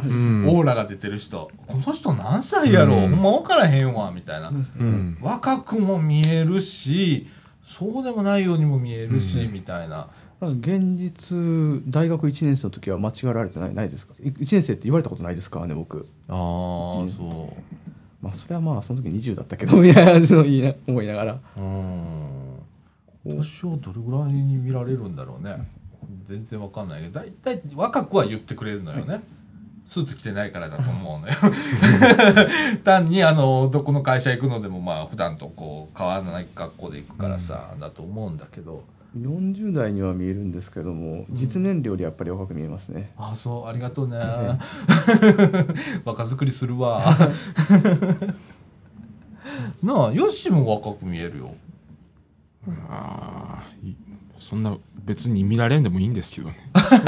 [0.00, 1.50] ていうオーラが出てる人。
[1.66, 2.98] この人何歳やろ、う？
[3.06, 3.10] ん。
[3.10, 4.48] ほんま分からへんわ、みたいな。
[4.50, 5.18] うん。
[5.20, 7.28] 若くも見えるし
[7.62, 10.08] そうでもないようにも見えるし、みたいな。
[10.40, 16.08] 現実大学1年生の時は間違えられてないないですか？1年生って言われたことないですからね僕。
[16.28, 17.52] ああ一そ
[18.20, 21.40] まあそれはまあその時20だったけどみたいな感じの言いな思いながら。
[21.56, 22.38] ううん。
[23.24, 25.68] 年をどれぐらいに見られるんだろうね。
[26.28, 29.22] 全然わかんないけど大体若くは言ってくれるのよね、
[29.88, 31.34] スーツ着てないからだと思うのよ。
[32.84, 38.84] 単にあのどこの会社行くのでもまあ普段とこう変わらない格好で行くからさ、だと思うんだけど
[39.16, 44.58] 40代には見えるんですけども実年齢よりやっぱり若く見えますね、あそうありがとうね、え
[46.04, 47.16] 若作りするわ。
[49.82, 51.54] なあ、ヨッシーも若く見えるよ。
[52.90, 53.62] あ
[54.38, 56.56] そんな別に見られんでもいいんですけどね。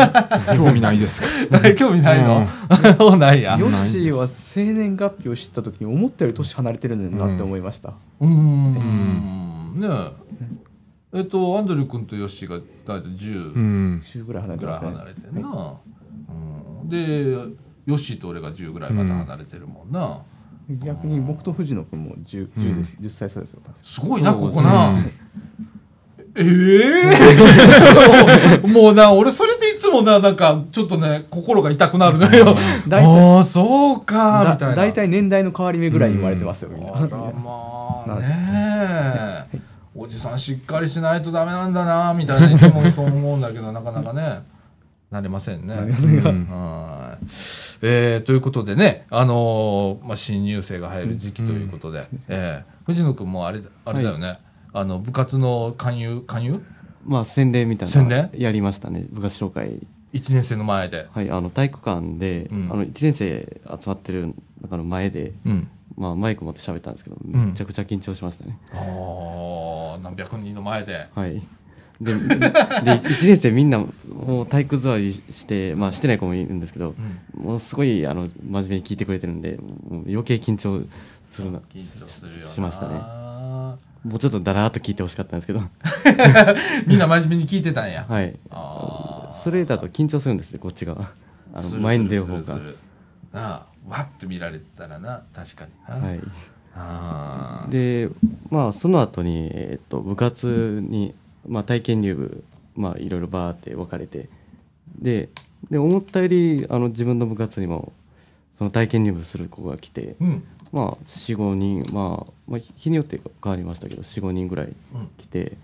[0.57, 1.29] 興味ないですか。
[1.77, 2.49] 興味ないの？
[2.97, 3.59] そうないや。
[3.59, 9.73] ヨッシーは生年月日を知った時に思ったより年離れてるんだなって思いました、うーん。
[9.77, 10.30] ねえ。
[11.13, 12.57] えっと、アンドリュー君とヨッシーが
[12.87, 14.01] 大体う10ん。
[14.05, 15.75] 10ぐらい離れてぐらいますね離れてるな。
[16.83, 16.89] うん。
[16.89, 17.31] で、
[17.87, 20.23] ヨッシーと俺が10ぐらいまた離れてるもんな。
[20.69, 24.91] 逆に僕と藤野君も 10, 10です、10歳差ですよ確かすごいな、ここな。
[24.91, 25.13] うん。
[26.37, 26.45] え
[28.63, 32.57] え もうな、俺それでいつもな、なんか、ちょっとね、心が痛くなるのよ。
[32.87, 34.77] 大体ああ、そうか、みたいな。
[34.77, 36.97] だ大体年代の変わり目ぐらいに言われてますよ、みんな。
[36.97, 39.49] あらまあね。
[39.53, 39.70] え
[40.03, 44.43] おじさんしっかりしないとダメなんだなみたいないつもそう思うんだけど なかなかね
[45.11, 45.75] なれませんね。
[45.75, 46.47] なりませんがうん。
[46.47, 47.27] はい。
[47.83, 54.39] えーということでね、あのーまあ、新入生が入る時期ということで、えー藤野君もあれあれだよね、
[54.73, 56.63] あの部活の勧誘勧誘？
[57.05, 58.31] まあ宣伝みたい宣な伝？
[58.41, 59.81] やりましたね部活紹介。
[60.15, 61.09] 1年生の前で。
[61.13, 62.69] はいあの体育館で、うん。
[62.73, 64.33] あの1年生集まってる
[64.63, 67.47] 中の前で、うんまあ、マイク持って喋ったんですけどん。
[67.49, 71.09] めちゃくちゃ緊張しましたね、ああ何百人の前で。
[71.15, 71.43] はい。
[72.01, 76.95] で で1年生みんなもう体育座りしてまあしてない子もいるんですけど、
[77.37, 77.45] うん。
[77.45, 79.59] もうすごいあの真面目に聞いてくれてるんで
[80.07, 80.83] 余計緊張
[81.33, 81.59] するな。
[81.59, 82.55] 緊張するよな。
[82.55, 82.95] しましたね。
[84.03, 85.61] もうちょっとだらーっと聞いてほしかったんですけど。
[86.87, 88.07] みんな真面目に聞いてたんや。
[88.09, 88.35] はい。
[88.51, 89.43] あー。
[89.43, 90.97] それだと緊張するんですねこっちが
[91.53, 92.55] あの前に出る方が。
[92.55, 92.63] な
[93.35, 96.21] あわっと見られてたらな確かにな、はい。
[96.75, 97.71] あー。
[97.71, 98.11] で
[98.51, 101.15] まあその後にえっと部活に
[101.49, 102.45] まあ体験入部
[102.77, 104.29] まあいろいろバーって分かれて
[104.99, 105.29] で
[105.71, 107.93] で思ったよりあの自分の部活にも
[108.59, 110.45] その体験入部する子が来てうん。
[110.73, 114.73] まあ45人まあ、まあ、日によって変わりましたけど45人ぐらい
[115.19, 115.57] 来て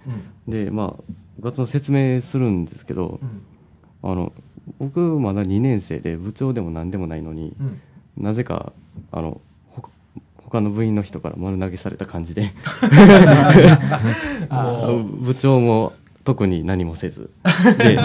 [0.46, 0.52] うん。
[0.52, 1.02] でまあ
[1.38, 3.42] 部活の説明するんですけどうん。
[4.10, 4.32] あの
[4.78, 7.80] 僕まだ2年生で部長でも何でもないのにうん
[8.16, 8.72] なぜか
[9.12, 9.40] あの
[9.70, 9.82] ほ
[10.36, 12.52] 他の部員の人から丸投げされた感じで。
[15.20, 15.92] 部長も
[16.24, 17.30] 特に何もせず。
[17.78, 17.98] で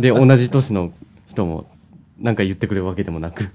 [0.00, 0.92] でで同じ年の
[1.28, 1.66] 人も
[2.18, 3.50] 何か言ってくれるわけでもなく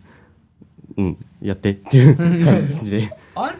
[0.97, 3.15] うんやってっていう感じで。
[3.35, 3.55] あれ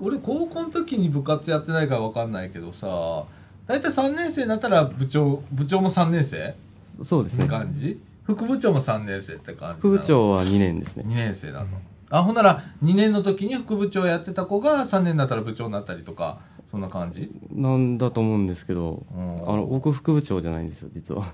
[0.00, 3.24] 俺高校の時に部活やってないから分かんないけどさ
[3.66, 6.36] 大体3年生になったら部長部長も3年生？
[6.36, 6.56] って
[7.04, 7.46] そうですね。
[7.46, 8.00] 感じ？
[8.24, 11.04] 副部長も3年生って感じ副部長は2年ですね。
[11.06, 11.66] 2年生だと、
[12.10, 16.38] あほんなら2年の時に副部長やってた子が3年になったら部長になったりとか
[16.70, 17.30] そんな感じ？
[17.52, 19.48] なんだと思うんですけどうん。
[19.48, 21.24] あの僕副部長じゃないんですよ実は。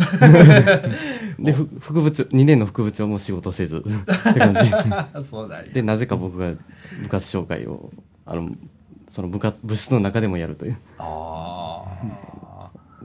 [1.38, 3.76] でふ副部長2年の副部長も仕事せず。
[3.76, 4.60] って感じ。
[5.30, 5.72] そうだよ。
[5.72, 6.52] でなぜか僕が
[7.02, 7.90] 部活紹介を
[8.26, 8.50] あの
[9.10, 10.78] その部活部室の中でもやるという。
[10.98, 11.84] あ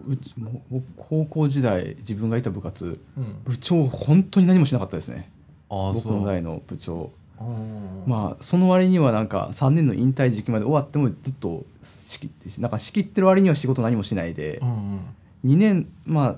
[0.08, 3.36] うちも僕高校時代自分がいた部活あうん。
[3.44, 5.30] 部長本当に何もしなかったですね。
[5.70, 7.12] ああ僕の代の部長。
[7.40, 7.44] う。
[7.44, 15.00] んまあその割にはなんか3年の引退時期まで終わってもずっと仕切ってなんか仕切ってる割には仕事何もしないでうんうん。
[15.46, 16.36] 2年まあ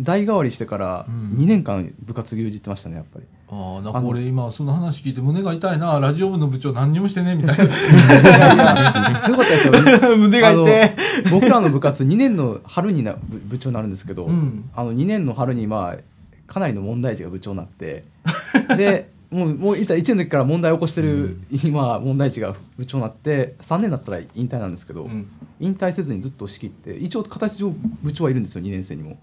[0.00, 1.32] 代替わりしてからうん。
[1.38, 5.98] 2年間部活牛耳ってましたねやっぱりああなんか俺今その話聞いて胸が痛いな。
[5.98, 10.10] ラジオ部の部長何にもしてねみたい いやいやすごかったですよ。
[10.10, 10.90] な胸が痛い
[11.30, 14.68] 僕らの部活2年の春にな部部長になるんですけど、うん。
[14.74, 18.04] あの2年の春にまあかなりの問題児が部長になって
[18.76, 25.26] でもうもういた1年の時から問題を起こしてる、今問題児が部長になって3年になったら引退なんですけど、うん。
[25.60, 29.18] 引退せずにずっと仕切って一応形上部長はいるんですよ2年生にも。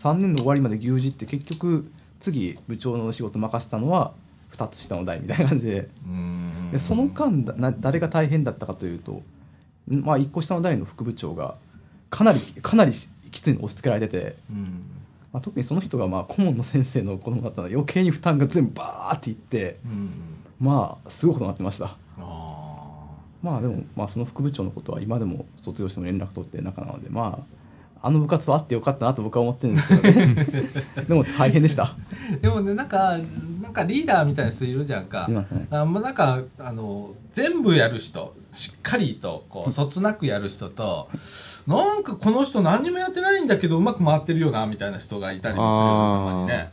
[0.00, 1.90] 3年の終わりまで牛耳って結局
[2.20, 4.12] 次部長の仕事任せたのは
[4.52, 5.88] 2つ下の代みたいな感じで。
[6.06, 6.70] うん。
[6.72, 9.22] でその間だな誰が大変だったかというと、
[9.90, 11.56] んまあ、1個下の代の副部長が
[12.10, 12.92] かなりかなり
[13.30, 14.82] きついの押し付けられてて、うん。
[15.32, 20.10] まあ、特にその人がまあ顧問の先生の子供だったので余計に負担が全部バーっていってうん。
[20.58, 21.96] まあすごいことになってました。
[22.18, 22.68] あ
[23.42, 27.57] まあでも、まあ、その副部長のことは今でも卒業しても連絡取ってる仲なのでまあ
[28.00, 30.46] あの部活はあってよかったなと僕は思ってるんですけどね。
[31.08, 31.96] でも大変でした。
[32.30, 33.18] ーでもねなんか
[33.60, 35.26] なんかリーダーみたいな人いるじゃんか。
[35.28, 35.46] ね。
[35.70, 41.08] あもうなんかあの全部やる人しっかりとこうそつなくやる人と
[41.66, 46.70] なんかこの人何にもやってないんだけどうまく回ってるよなみたいな人がいたりもするよねたまにね。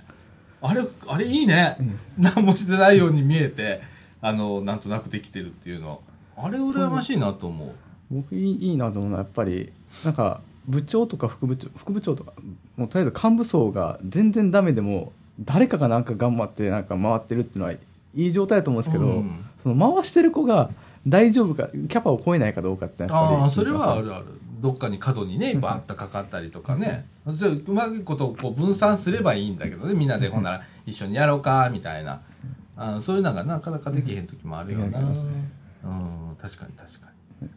[0.61, 1.77] あれあれいいね、
[2.17, 3.81] 何もしてないように見えて
[4.21, 6.01] あのなんとなくできてるっていうの。
[6.37, 7.69] あれ羨ましいなと思う、
[8.11, 9.71] 僕いいいいなと思うのはやっぱり
[10.03, 12.33] なんか部長とか副部長副部長とか
[12.75, 17.79] もうとりあえず幹部層が全然ダメでも誰かがなんか頑張ってなんか回ってるっていうのはい
[18.15, 19.45] い状態だと思うんですけど、うん。
[19.61, 20.69] その回してる子が
[21.07, 24.25] 大丈夫かキャパを超えないかどうかってああそれはあるある。
[24.61, 27.05] どっかに角にねバーッとかかったりとかね。
[27.37, 29.93] それうまいことこう分散すればいいんだけどね。
[29.93, 32.21] みんなでほんなら一緒にやろうかみたいな。
[32.77, 35.29] あそういうのがなかなかできへん時もあるよな、ありますね
[35.83, 37.07] うん確かに確か
[37.41, 37.47] に。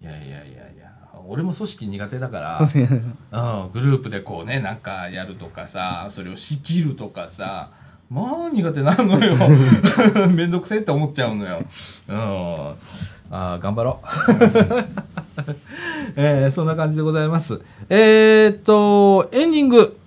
[0.00, 0.83] いやいやいやいや
[1.26, 7.70] 俺も組織苦手だからうん、グループでこうねなんかやるとかさそれを仕切るとかさ
[8.10, 9.34] まあ苦手なのよ。
[10.30, 11.62] めんどくせえって思っちゃうのよ。
[12.08, 12.16] うん。
[13.30, 14.06] あー頑張ろう。
[16.16, 17.60] えーそんな感じでございます。
[17.88, 19.98] えーっとエンディング。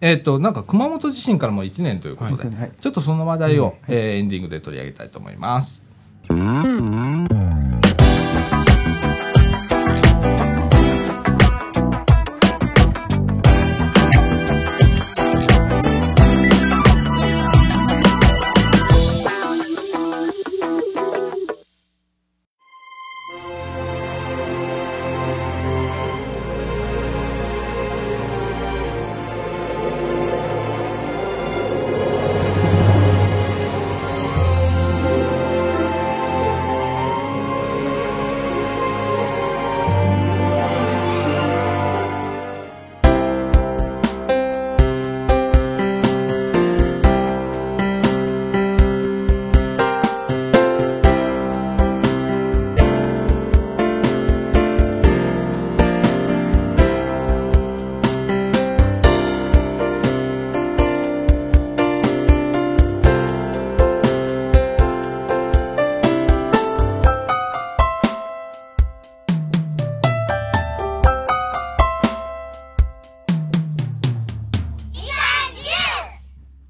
[0.00, 2.56] えーっとなんか熊本地震からも1年ということで、はい。
[2.56, 5.82] はいちょっとその話題を、えーエンディングで取り上げたいと思います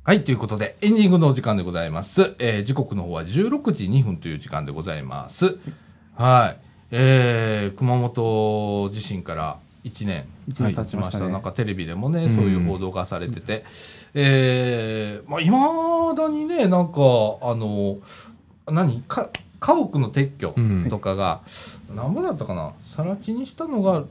[0.06, 2.36] はい、ということで、エンディングのお時間でございます。
[2.38, 5.58] えー時刻の方は16時2分という時間でございます。
[6.14, 6.56] はい。
[6.92, 11.28] えー熊本地震から1年経ちましたね。
[11.32, 12.36] なんかテレビでもね、うん。
[12.36, 13.64] そういう報道がされてて、
[14.14, 15.50] えーまあ、未
[16.16, 17.00] だにね、なんか、
[17.42, 17.98] あの、
[18.68, 19.02] 何？
[19.08, 19.28] か、
[19.58, 20.54] 家屋の撤去
[20.88, 21.40] とかが、
[21.92, 22.74] 何ぼだったかな？
[22.96, 24.04] 更地にしたのが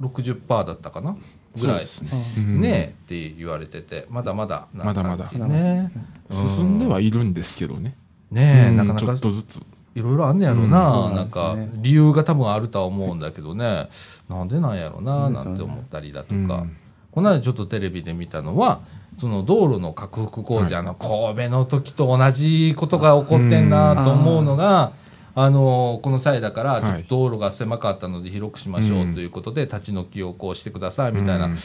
[0.00, 1.16] 60%だったかな？
[1.60, 2.10] ぐらいそうね。
[2.38, 2.68] うんね。
[2.68, 2.94] え。
[3.04, 5.30] って言われててまだまだなまだまだ。
[5.30, 5.90] ね
[6.30, 7.96] 進んではいるんですけどね。
[8.30, 8.76] ねえ、うん。
[8.76, 9.60] なかなかちょっとずつ。
[9.94, 11.14] いろいろあんねやろな、うん。
[11.16, 13.88] なんか理由が多分あるとは思うんだけどね。
[14.28, 16.76] なんでなんやろななんて思ったりだとか、うん。
[17.10, 18.80] この間ちょっとテレビで見たのは
[19.18, 24.92] その道路の拡幅工事、あの神戸の時と同じことが起こってんなと思うのが、
[25.38, 31.56] あのこの際だからちょっはいと道路が狭かったので広くしましょうということで、立ち退きをこうしてくださいみたいな、うん。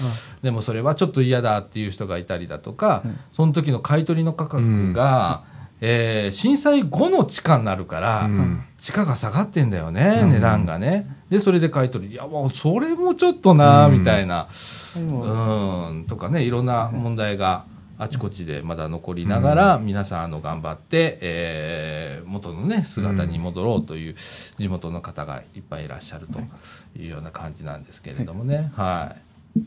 [0.43, 3.19] でもそれはちょっと嫌だっていう人がいたりだとか、うん。
[3.31, 5.43] その時の買い取りの価格が、
[5.79, 8.63] えー震災後の地価になるから、うん。
[8.77, 10.31] 地価が下がってんだよね、うん。
[10.33, 11.07] 値段がね。
[11.29, 12.13] で、それで買い取り。
[12.13, 13.99] いや、もうそれもちょっとな、うん。
[13.99, 14.49] みたいな。
[14.97, 17.63] うん、とかね、いろんな問題が
[18.01, 24.15] あちこちでまだ残りながら、皆さん、あの、頑張って、えー元のね、姿に戻ろうという
[24.57, 26.39] 地元の方がいっぱいいらっしゃると
[26.97, 28.71] いうような感じなんですけれどもね。
[28.73, 29.15] は
[29.55, 29.61] い。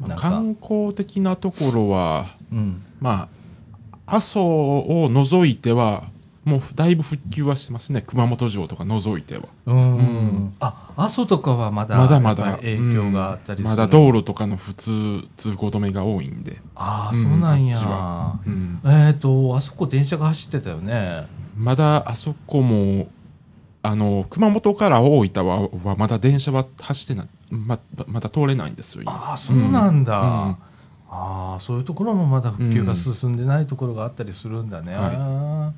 [0.00, 2.82] なんか観光的なところは、うん。
[3.00, 3.28] ま
[4.06, 6.04] あ、阿蘇を除いては、
[6.44, 8.02] もうだいぶ復旧はしてますね。
[8.02, 9.44] 熊本城とか除いては。
[9.66, 9.96] うん。
[9.96, 13.58] うんあ、阿蘇とかはまだ、まだまだ影響があったりする。
[13.58, 14.90] うんまだ道路とかの普通
[15.36, 16.60] 通行止めが多いんで。
[16.74, 17.76] ああ、うんそうなんや。
[18.44, 21.26] うんえっ、と、あそこ電車が走ってたよね。
[21.56, 23.08] まだあそこも、
[23.82, 27.78] あの、熊本から大分ははまだ電車は走ってない、ま
[28.08, 30.58] まだ通れないんですよ、今ああ、そうなんだ。
[31.14, 34.94] ああ、そういうところもまだ復旧が進んでないところがあったりするんだね。
[34.96, 35.72] は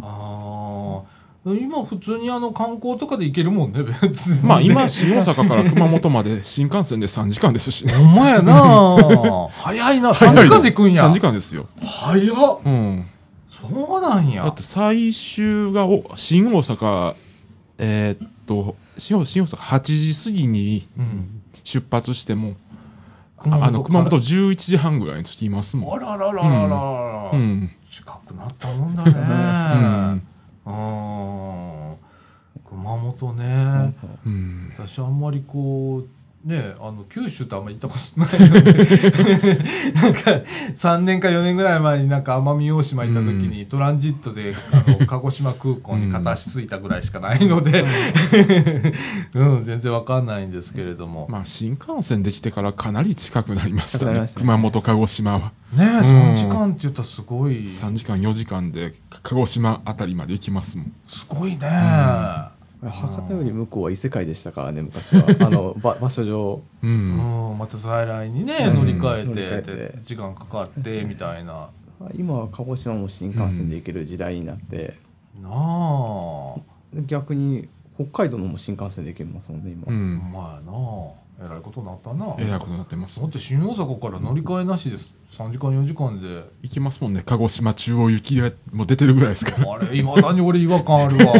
[0.00, 1.02] あ
[1.46, 4.48] あ、今普通にあの観光とかで行けるもんね、別にね。
[4.48, 7.92] まあ今、新大阪から熊本まで新幹線で3時間ですしね。
[7.92, 9.48] ほんまやな。
[9.50, 10.12] 早いな。
[10.14, 11.06] 3時間で行くんや。
[11.06, 11.66] 3時間ですよ。
[11.82, 12.58] 早っ。
[12.64, 13.06] うん。
[13.48, 14.42] そうなんや。
[14.44, 17.14] だって最終がお新大阪、
[17.78, 21.40] えーっと、新大阪8時過ぎにうん。
[21.62, 22.54] 出発しても、
[23.38, 25.94] 熊あの熊本から11時半ぐらいに着きますもん。
[25.94, 27.30] あらららららら。
[27.32, 27.70] うん。
[27.94, 29.12] 近くなったもんだね。
[30.66, 31.96] うんうん。
[32.64, 33.94] 熊本ね。
[34.26, 34.72] うん。
[34.74, 36.08] 私あんまりこう
[36.44, 39.58] ねあの九州ってあんまり行ったことないよね
[39.94, 40.20] なんか
[40.76, 47.84] 3年か4年ぐらい前になんか奄美大島行った時に、トランジットであの 鹿児島空港に片足ついたぐらいしかないので、
[49.34, 54.20] うん、 全然わかんないんですけれども、まあ新幹線できてからかなり近くなりましたね。
[54.20, 54.28] ね。
[54.34, 55.52] 熊本鹿児島は。
[55.72, 57.64] ね3時間って言ったらすごい。
[57.64, 58.92] 3時間4時間で
[59.22, 60.92] 鹿児島あたりまで行きますもん。
[61.06, 61.58] すごいね、
[62.90, 65.24] 博多より向こうは異世界でしたからね昔は。
[65.46, 66.62] あの ば場所上。
[66.82, 68.76] ううんん、また在来にね、うん。
[68.76, 69.62] 乗り換え乗り換え
[69.92, 69.98] て。
[70.02, 71.68] 時間かかってみたいな。
[72.16, 74.98] 今は鹿児島も新幹線で行ける時代になって、
[75.40, 76.54] なあ。
[77.06, 80.32] 逆に北海道のも新幹線で行けますもんね今、ううん。
[80.32, 82.34] まやなえらいことになったな。
[82.38, 83.20] えらいことになってます。
[83.20, 87.22] だって新大阪から乗り換えなしです3時間4時間で行きますもんね。
[87.26, 89.72] 鹿児島中央行きがもう出てるぐらいですから。
[89.72, 91.34] あれいまだに俺違和感あるわ。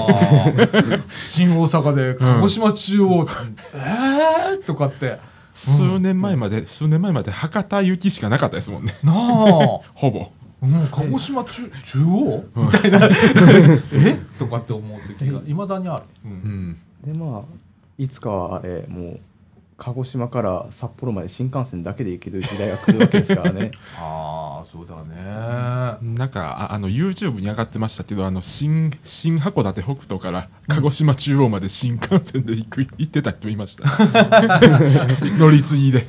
[1.24, 3.32] 新大阪で鹿児島中央って、
[3.74, 4.64] えー？
[4.64, 5.18] とかって。
[5.52, 8.92] 数年前まで、数年前まで博多行きしかなかったですもんね。
[9.04, 9.16] なあ。
[9.94, 10.28] ほぼ。
[10.60, 12.44] もう鹿児島中中央？
[12.56, 12.98] みたいな。
[13.94, 14.18] え？
[14.40, 16.70] とかって思う時がいまだにある、ううん。
[16.70, 17.42] んでまあ
[17.96, 19.20] いつかはあれもう
[19.76, 23.72] 鹿児島から札幌まで新幹線だけで行ける時代が来るわけですからね。
[23.98, 25.16] ああそうだね。
[26.16, 33.84] なんかあの YouTube に上がってましたけどあの新新函館北斗から鹿児島中央まで新幹線で行く 行ってた人いました。
[35.38, 36.08] 乗り継ぎで。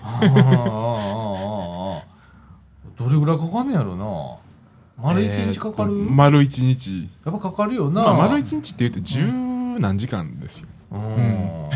[2.97, 4.37] どれぐらいかかんねやろうな。
[4.97, 7.09] 丸一日かかる、丸一日。
[7.25, 9.27] やっぱかかるよな、まあ、丸一日って言うと十
[9.79, 11.69] 何時間ですよ、うん。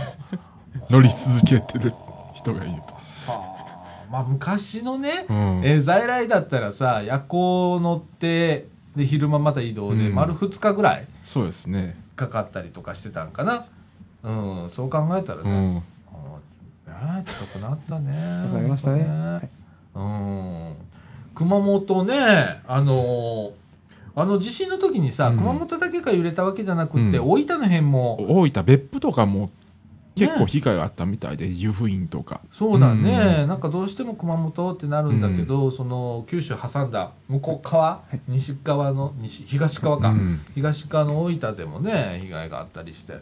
[0.90, 1.94] 乗り続けてる
[2.34, 2.94] 人がいると。
[3.32, 3.56] は
[4.08, 4.08] あ。
[4.12, 5.62] まあ昔のね、うん。
[5.64, 10.16] えー在来だったらさ夜行乗ってで昼間また移動でうん。
[10.16, 11.96] 丸2日ぐらいそうですね。
[12.16, 13.66] かかったりとかしてたんかな。
[14.24, 14.32] う
[14.66, 15.84] んそう考えたらね、うん。
[16.88, 18.12] あー近くなったね。
[18.44, 19.50] 近くなりましたね。
[19.96, 20.76] うん。
[21.36, 23.52] 熊本ねあのー
[24.16, 25.38] あの地震の時にさ、うん。
[25.38, 27.30] 熊本だけが揺れたわけじゃなくって、うん。
[27.32, 29.50] 大分の辺も大分別府とかも
[30.20, 32.42] 結構ね被害があったみたいで、湯布院とか。
[32.52, 33.48] そうだね、うん。
[33.48, 40.42] なんかどうしても熊本ってなるんだけど、その九州挟んだ向こう側、西側の西東側か、うん。
[40.56, 43.14] 東側の大分でもね被害があったりして。
[43.14, 43.22] ね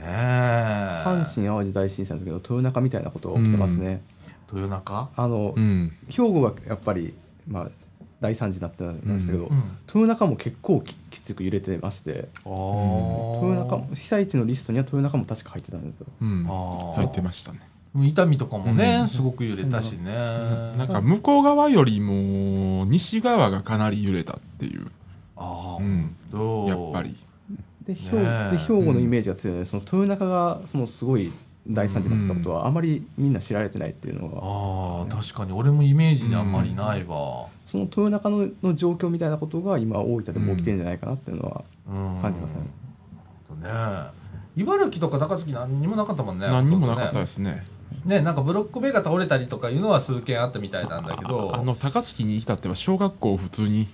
[0.00, 1.02] え。
[1.04, 4.00] 阪神・淡路大震災の時の豊中みたいなことが起きてますね、
[4.52, 5.08] 豊中？
[5.16, 5.92] あの、うん。
[6.08, 7.14] 兵庫がやっぱり、
[7.48, 7.68] まあ、
[8.22, 9.62] 大惨事になってましたけど、うん。
[9.86, 13.46] 豊中も結構ききつく揺れてましてあー。
[13.48, 16.06] 豊中も被災地のリストには豊中も確か入ってたんですよ。
[16.22, 16.44] うん。
[16.44, 17.60] 入ってましたね。
[17.94, 19.08] 伊丹とかもね、うん。
[19.08, 20.14] すごく揺れたしね、
[20.78, 24.90] なんか向こう側よりも西側がかなり揺れたっていう。
[25.36, 26.16] ああ、うん。
[26.30, 26.68] どう？
[26.68, 27.16] やっぱり。
[27.86, 28.50] で兵ねえ。
[28.52, 31.30] で兵庫のイメージが強いので、その豊中がそのすごい
[31.68, 35.52] 大惨事になったことはあまりみんな知られてないっていうのが、ああ確かに。
[35.52, 42.20] 俺もイメージにあんまりないわ、その豊中のの状況みたいなことが今大分でも起きてるんじゃないかなっていうのはうん。
[42.20, 42.60] 感じますね。
[43.48, 43.72] ほんとね。
[44.56, 46.48] 茨城とか高槻何にもなかったもんね。
[46.48, 47.20] 何にもなかったね。
[47.20, 47.64] ですね。
[48.04, 51.52] ねなんかブロック塀が倒れたりとかいうのは数件あったみたいなんだけど。
[51.54, 53.86] ああの高槻に至っては小学校普通に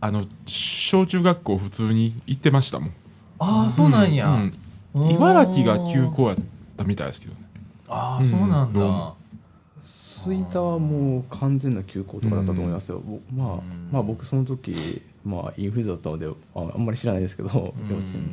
[0.00, 2.94] あの小中学校普通に行ってましたもん。
[3.40, 4.58] ああそうなんや、うんうん
[4.94, 6.38] 茨城が休校やっ
[6.76, 7.40] たみたいですけどね。
[7.88, 9.14] ああそうなんだ、
[9.82, 13.88] 吹田はもう完全な休校とかだったと思いますよ、ぼまあうん。
[13.90, 17.48] まあ僕その時、まあ、インフルエンザだったのでああんまり知らないですけど、
[17.88, 18.30] 幼稚園。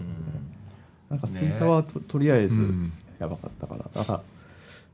[1.10, 2.94] なんか吹田はと,、とりあえずうん。
[3.20, 4.22] やばかったかな、なんか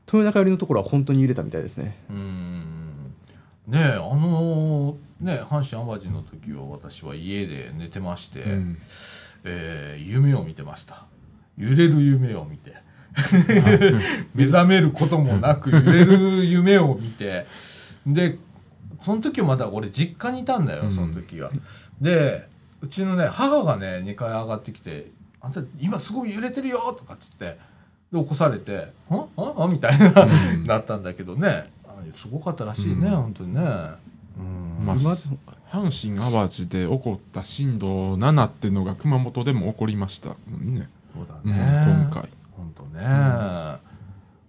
[0.06, 1.96] 豊中寄りのところは本当に揺れたみたいですね。
[2.10, 3.14] うん。
[3.66, 8.78] ねえあのね阪神・淡路の時は私は家で寝てまして、うん。
[9.44, 11.06] えー夢を見てました
[11.58, 12.74] 揺れる夢を見て。
[14.34, 17.46] 目覚めることもなく揺れる夢を見て。
[18.06, 18.38] で
[19.02, 21.50] その時はまだ俺実家にいたんだよその時は、
[22.00, 22.48] で
[22.80, 25.10] うちのね母がね2階上がってきて
[25.42, 27.58] 「あんた今すごい揺れてるよ」とかっつって
[28.10, 30.66] で起こされて「んんん?」みたいな、うん。
[30.66, 31.64] なったんだけどね。
[31.84, 33.16] あすごかったらしいね、うん。
[33.16, 33.60] 本当にね。
[33.60, 34.42] う
[34.82, 34.86] ん。
[34.86, 35.10] まあ、今
[35.70, 41.56] 阪神・淡路で起こった震度7っていうのが熊本でも起こりましたね、そうだうんね、
[42.10, 42.28] 今回。
[42.52, 43.78] 本当ね、ま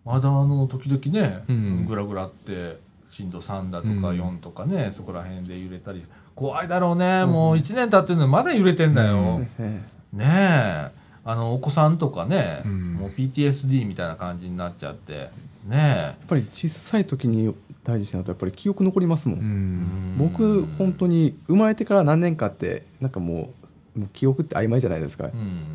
[0.05, 1.85] だあの時々ね、うん。
[1.85, 4.19] ぐらぐらって震度3だとかうん。
[4.19, 6.03] 4とかね、そこら辺で揺れたり。
[6.35, 9.41] 怖いだろうね、もう1年経ってるのにまだ揺れてんだよ、うん。
[9.41, 10.91] ねねえ。
[11.27, 12.93] あのお子さんとかね、うん。
[12.95, 15.29] もう PTSD みたいな感じになっちゃって。
[15.65, 20.17] ねやっぱり小さい時に大事なのとやっぱり記憶残りますもん、うえ、ん。
[20.17, 23.53] 僕本当に生まれてから何年かってなんかも
[23.95, 25.74] うもう記憶って曖昧じゃないですか、うん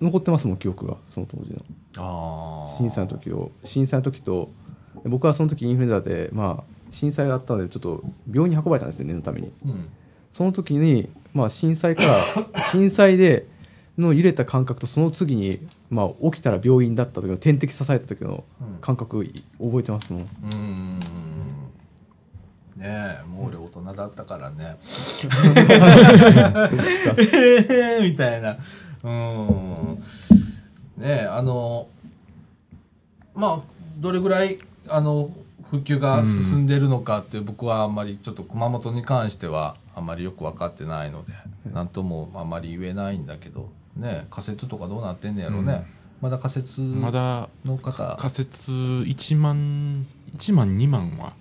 [0.00, 1.62] 残ってますもん記憶がその当時の。
[1.98, 3.50] ああ震災の時を。
[3.62, 4.50] 震災の時と
[5.04, 9.52] 僕はその時インフルエンザで、まあ、震災があったのでちょっと病院に運ばれたんですよ念のために。
[9.64, 9.88] うん。
[10.32, 12.02] その時に、まあ、震災か
[12.54, 13.46] ら 震災で
[13.98, 18.78] の揺れた感覚とその次に、まあ、起きたら病院だった時の点滴刺された時のうん。
[18.80, 19.24] 感覚
[19.58, 20.22] 覚えてますもん。
[20.22, 21.00] うーん。
[22.76, 24.76] ねえもう俺大人だったからね。
[27.18, 28.56] え ー みたいな
[29.04, 30.02] うん。
[30.96, 31.88] ねえあの
[33.34, 33.60] まあ
[33.98, 35.30] どれぐらいあの
[35.70, 41.32] 復旧が進んでるのかって僕はあんまりちょっと熊本に関してはあんまりよく分かってないので
[41.72, 45.86] 何ともあんまり言えないんだけどねえ仮設とかどうなってんねやろうね、
[46.20, 51.32] まだ仮設まだの方仮設1万1万2万は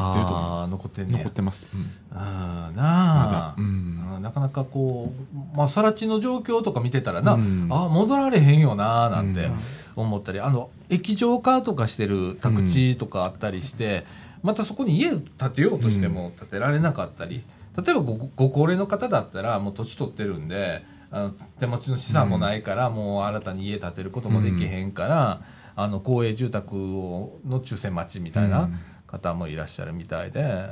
[0.00, 0.70] 入ってると思います。
[0.70, 1.18] 残ってんねや。
[1.18, 2.18] 残ってます、うん。
[2.18, 3.32] あなあ。
[3.32, 4.00] だ、うん。
[4.12, 5.12] あーなかなかこ
[5.54, 7.68] う、まあ、更地の状況とか見てたらな、うん。
[7.70, 9.54] あー戻られへんよななんてうん。
[9.96, 14.04] 思ったり、あの液状化とかしてる宅地とかあったりして、
[14.42, 17.44] またそこに家建てようとしても建てられなかったり、
[17.76, 21.30] 例えばごご高齢の方だったらもう土地取ってるんであの
[21.60, 25.40] 手持ちの資産もないから、もう新たに家建てることもできへんから、
[25.76, 28.78] あの公営住宅をの抽選待ちみたいなうん
[29.14, 30.70] 方もいらっしゃるみたいで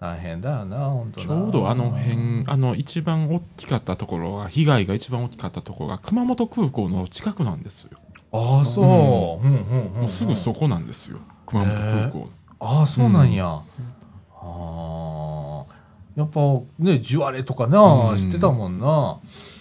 [0.00, 1.26] 大変だよな本当な。
[1.26, 7.98] ちょうどあの辺あの一番大きかったところが被害が一番大きかったところが熊本空港の近くなんですよ。
[8.32, 9.54] ああそう、うん。
[9.54, 10.00] うんうんうん。
[10.00, 12.28] もうすぐそこなんですよ熊本空港
[12.60, 13.62] ああそうなんや、あ
[14.40, 15.64] あ
[16.16, 16.40] やっぱ
[16.78, 18.18] ね地割れとかな、うん。
[18.18, 19.20] 知ってたもんな。
[19.22, 19.53] うん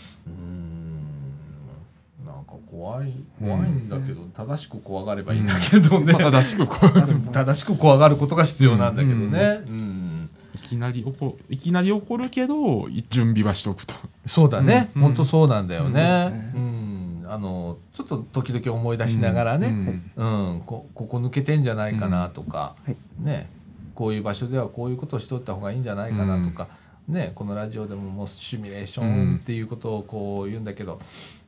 [2.84, 6.92] 怖い怖いんだけど、正しく怖がればいいんだけどね、まあ正しくこう
[7.32, 10.30] 正しく怖がることが必要なんだけどね、うん。
[10.54, 13.96] いきなり起こいきなり起こるけど準備はしておくと。
[14.26, 15.02] そうだね、うん。
[15.02, 17.26] 本当そうなんだよね、うん。
[17.26, 22.98] あのちょっと時々思い出しながらね、うん、こここ抜けてんじゃないかなとか、はい。
[23.18, 23.50] ね、
[23.96, 26.68] こういう場所ではこういうことをしとった方がいいんじゃないかなとか、
[27.08, 31.00] ね、このラジオでももうシミュレーションっていうことをこう言うんだけど、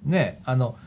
[0.06, 0.78] ね、あの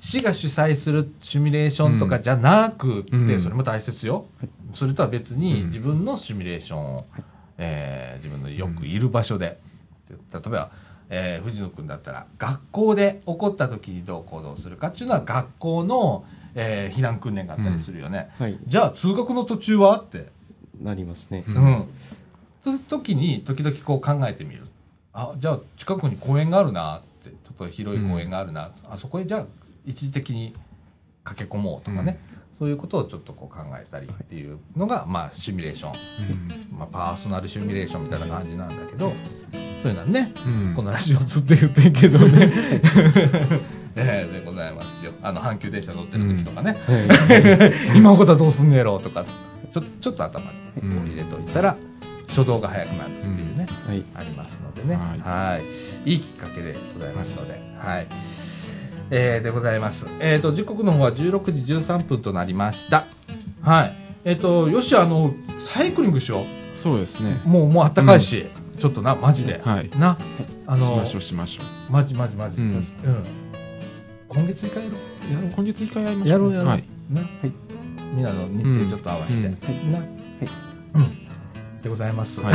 [0.00, 3.40] 市が主催するシミュレーションとかじゃなくって、うん。
[3.40, 4.26] それも大切よ、
[4.74, 5.66] それとは別にうん。
[5.66, 7.06] 自分のシミュレーションを、
[7.58, 9.60] えー自分のよくいる場所で、
[10.08, 10.70] 例えば、
[11.10, 16.24] えー藤野君だったら学校で起こった時にどう行動するかっていうのは学校の、
[16.54, 18.58] えー避難訓練があったりするよね、はい。
[18.66, 20.26] じゃあ通学の途中はって、
[20.80, 21.56] なりますね、うん。
[21.56, 24.66] うん、と時に時々こう考えてみる。
[25.12, 27.28] あじゃあ近くに公園があるなって。
[27.28, 29.46] ちょっと広い公園があるな、あそこへじゃあ
[29.84, 30.54] 一時的に
[31.24, 32.20] 駆け込もうとかね、
[32.58, 35.92] そういうことをちょっとこう考えたりっていうのが、まあ、シミュレーション、
[36.78, 39.12] まあ、パーソナルシミュレーションみたいな感じなんだけど。
[39.82, 40.74] そういうのはね、うん。
[40.74, 42.52] このラジオずっと言ってんけどね。
[43.96, 45.12] え えでございますよ。
[45.22, 46.76] あの阪急電車乗ってる時とかね、
[47.96, 49.24] 今のことはどうすんねやろうとか。
[49.72, 50.52] ちょちょっと頭
[50.82, 51.76] に入れといたら、
[52.28, 54.04] 初動が早くなるっていうね、はい。
[54.14, 54.96] ありますのでね。
[54.96, 55.20] はい。
[55.20, 55.58] は
[56.04, 56.10] い。
[56.10, 57.58] いいきっかけでございますので。
[57.78, 58.49] はい
[59.10, 60.06] えーでございます。
[60.20, 63.06] えっ、と時刻の方は16時13分となりました。
[63.62, 63.92] はい。
[64.24, 66.44] えっ、とよしあのサイクリングしよ
[66.74, 67.40] そうですね。
[67.44, 68.46] うもうもうあったかいし、
[68.78, 69.90] ちょっとなマジで、はい。
[69.98, 70.16] な
[70.66, 72.68] あのしましょうしましょマジマジマジ、ううん。
[72.70, 72.84] ん
[74.28, 75.00] 今月一回やろう。
[75.30, 76.32] うやろう今月一回やりましょう。
[76.32, 76.84] やろうやろう、はい。
[77.10, 77.22] な、
[78.14, 79.92] みんなの日程ちょっと合わせて、うん。
[79.92, 81.29] な、うん
[81.82, 82.54] でございます、はい。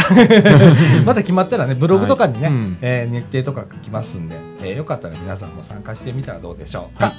[1.05, 1.75] また決まったらね。
[1.75, 2.55] ブログとかにね、はい。
[2.55, 6.99] うんえー日程とか書きますんで、えーよかったら皆さんも参加してみたらどうでしょう。
[6.99, 7.13] か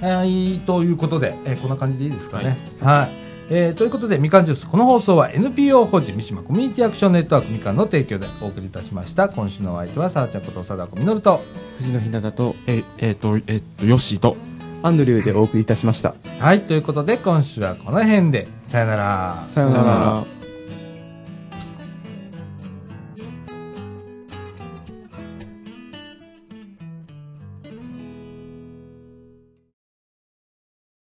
[0.00, 2.56] はい、ということで、えーこんな感じでいいですかね。
[2.80, 3.08] はい、
[3.50, 4.66] えーということでみかんジュース。
[4.66, 9.28] この放送は NPO 法人三島コミュニティアクションネットワークみかんの提供でお送りいたしました。
[9.28, 11.42] 今週のお相手はさあちゃんこと貞子みのると。
[11.78, 14.36] 藤野ひなだとええっ、とえっ、とヨッシーと
[14.82, 16.14] アンドリューでお送りいたしました。
[16.38, 16.62] はい。
[16.62, 18.48] ということで今週はこの辺で。
[18.68, 19.44] さよなら。
[19.48, 20.39] さようなら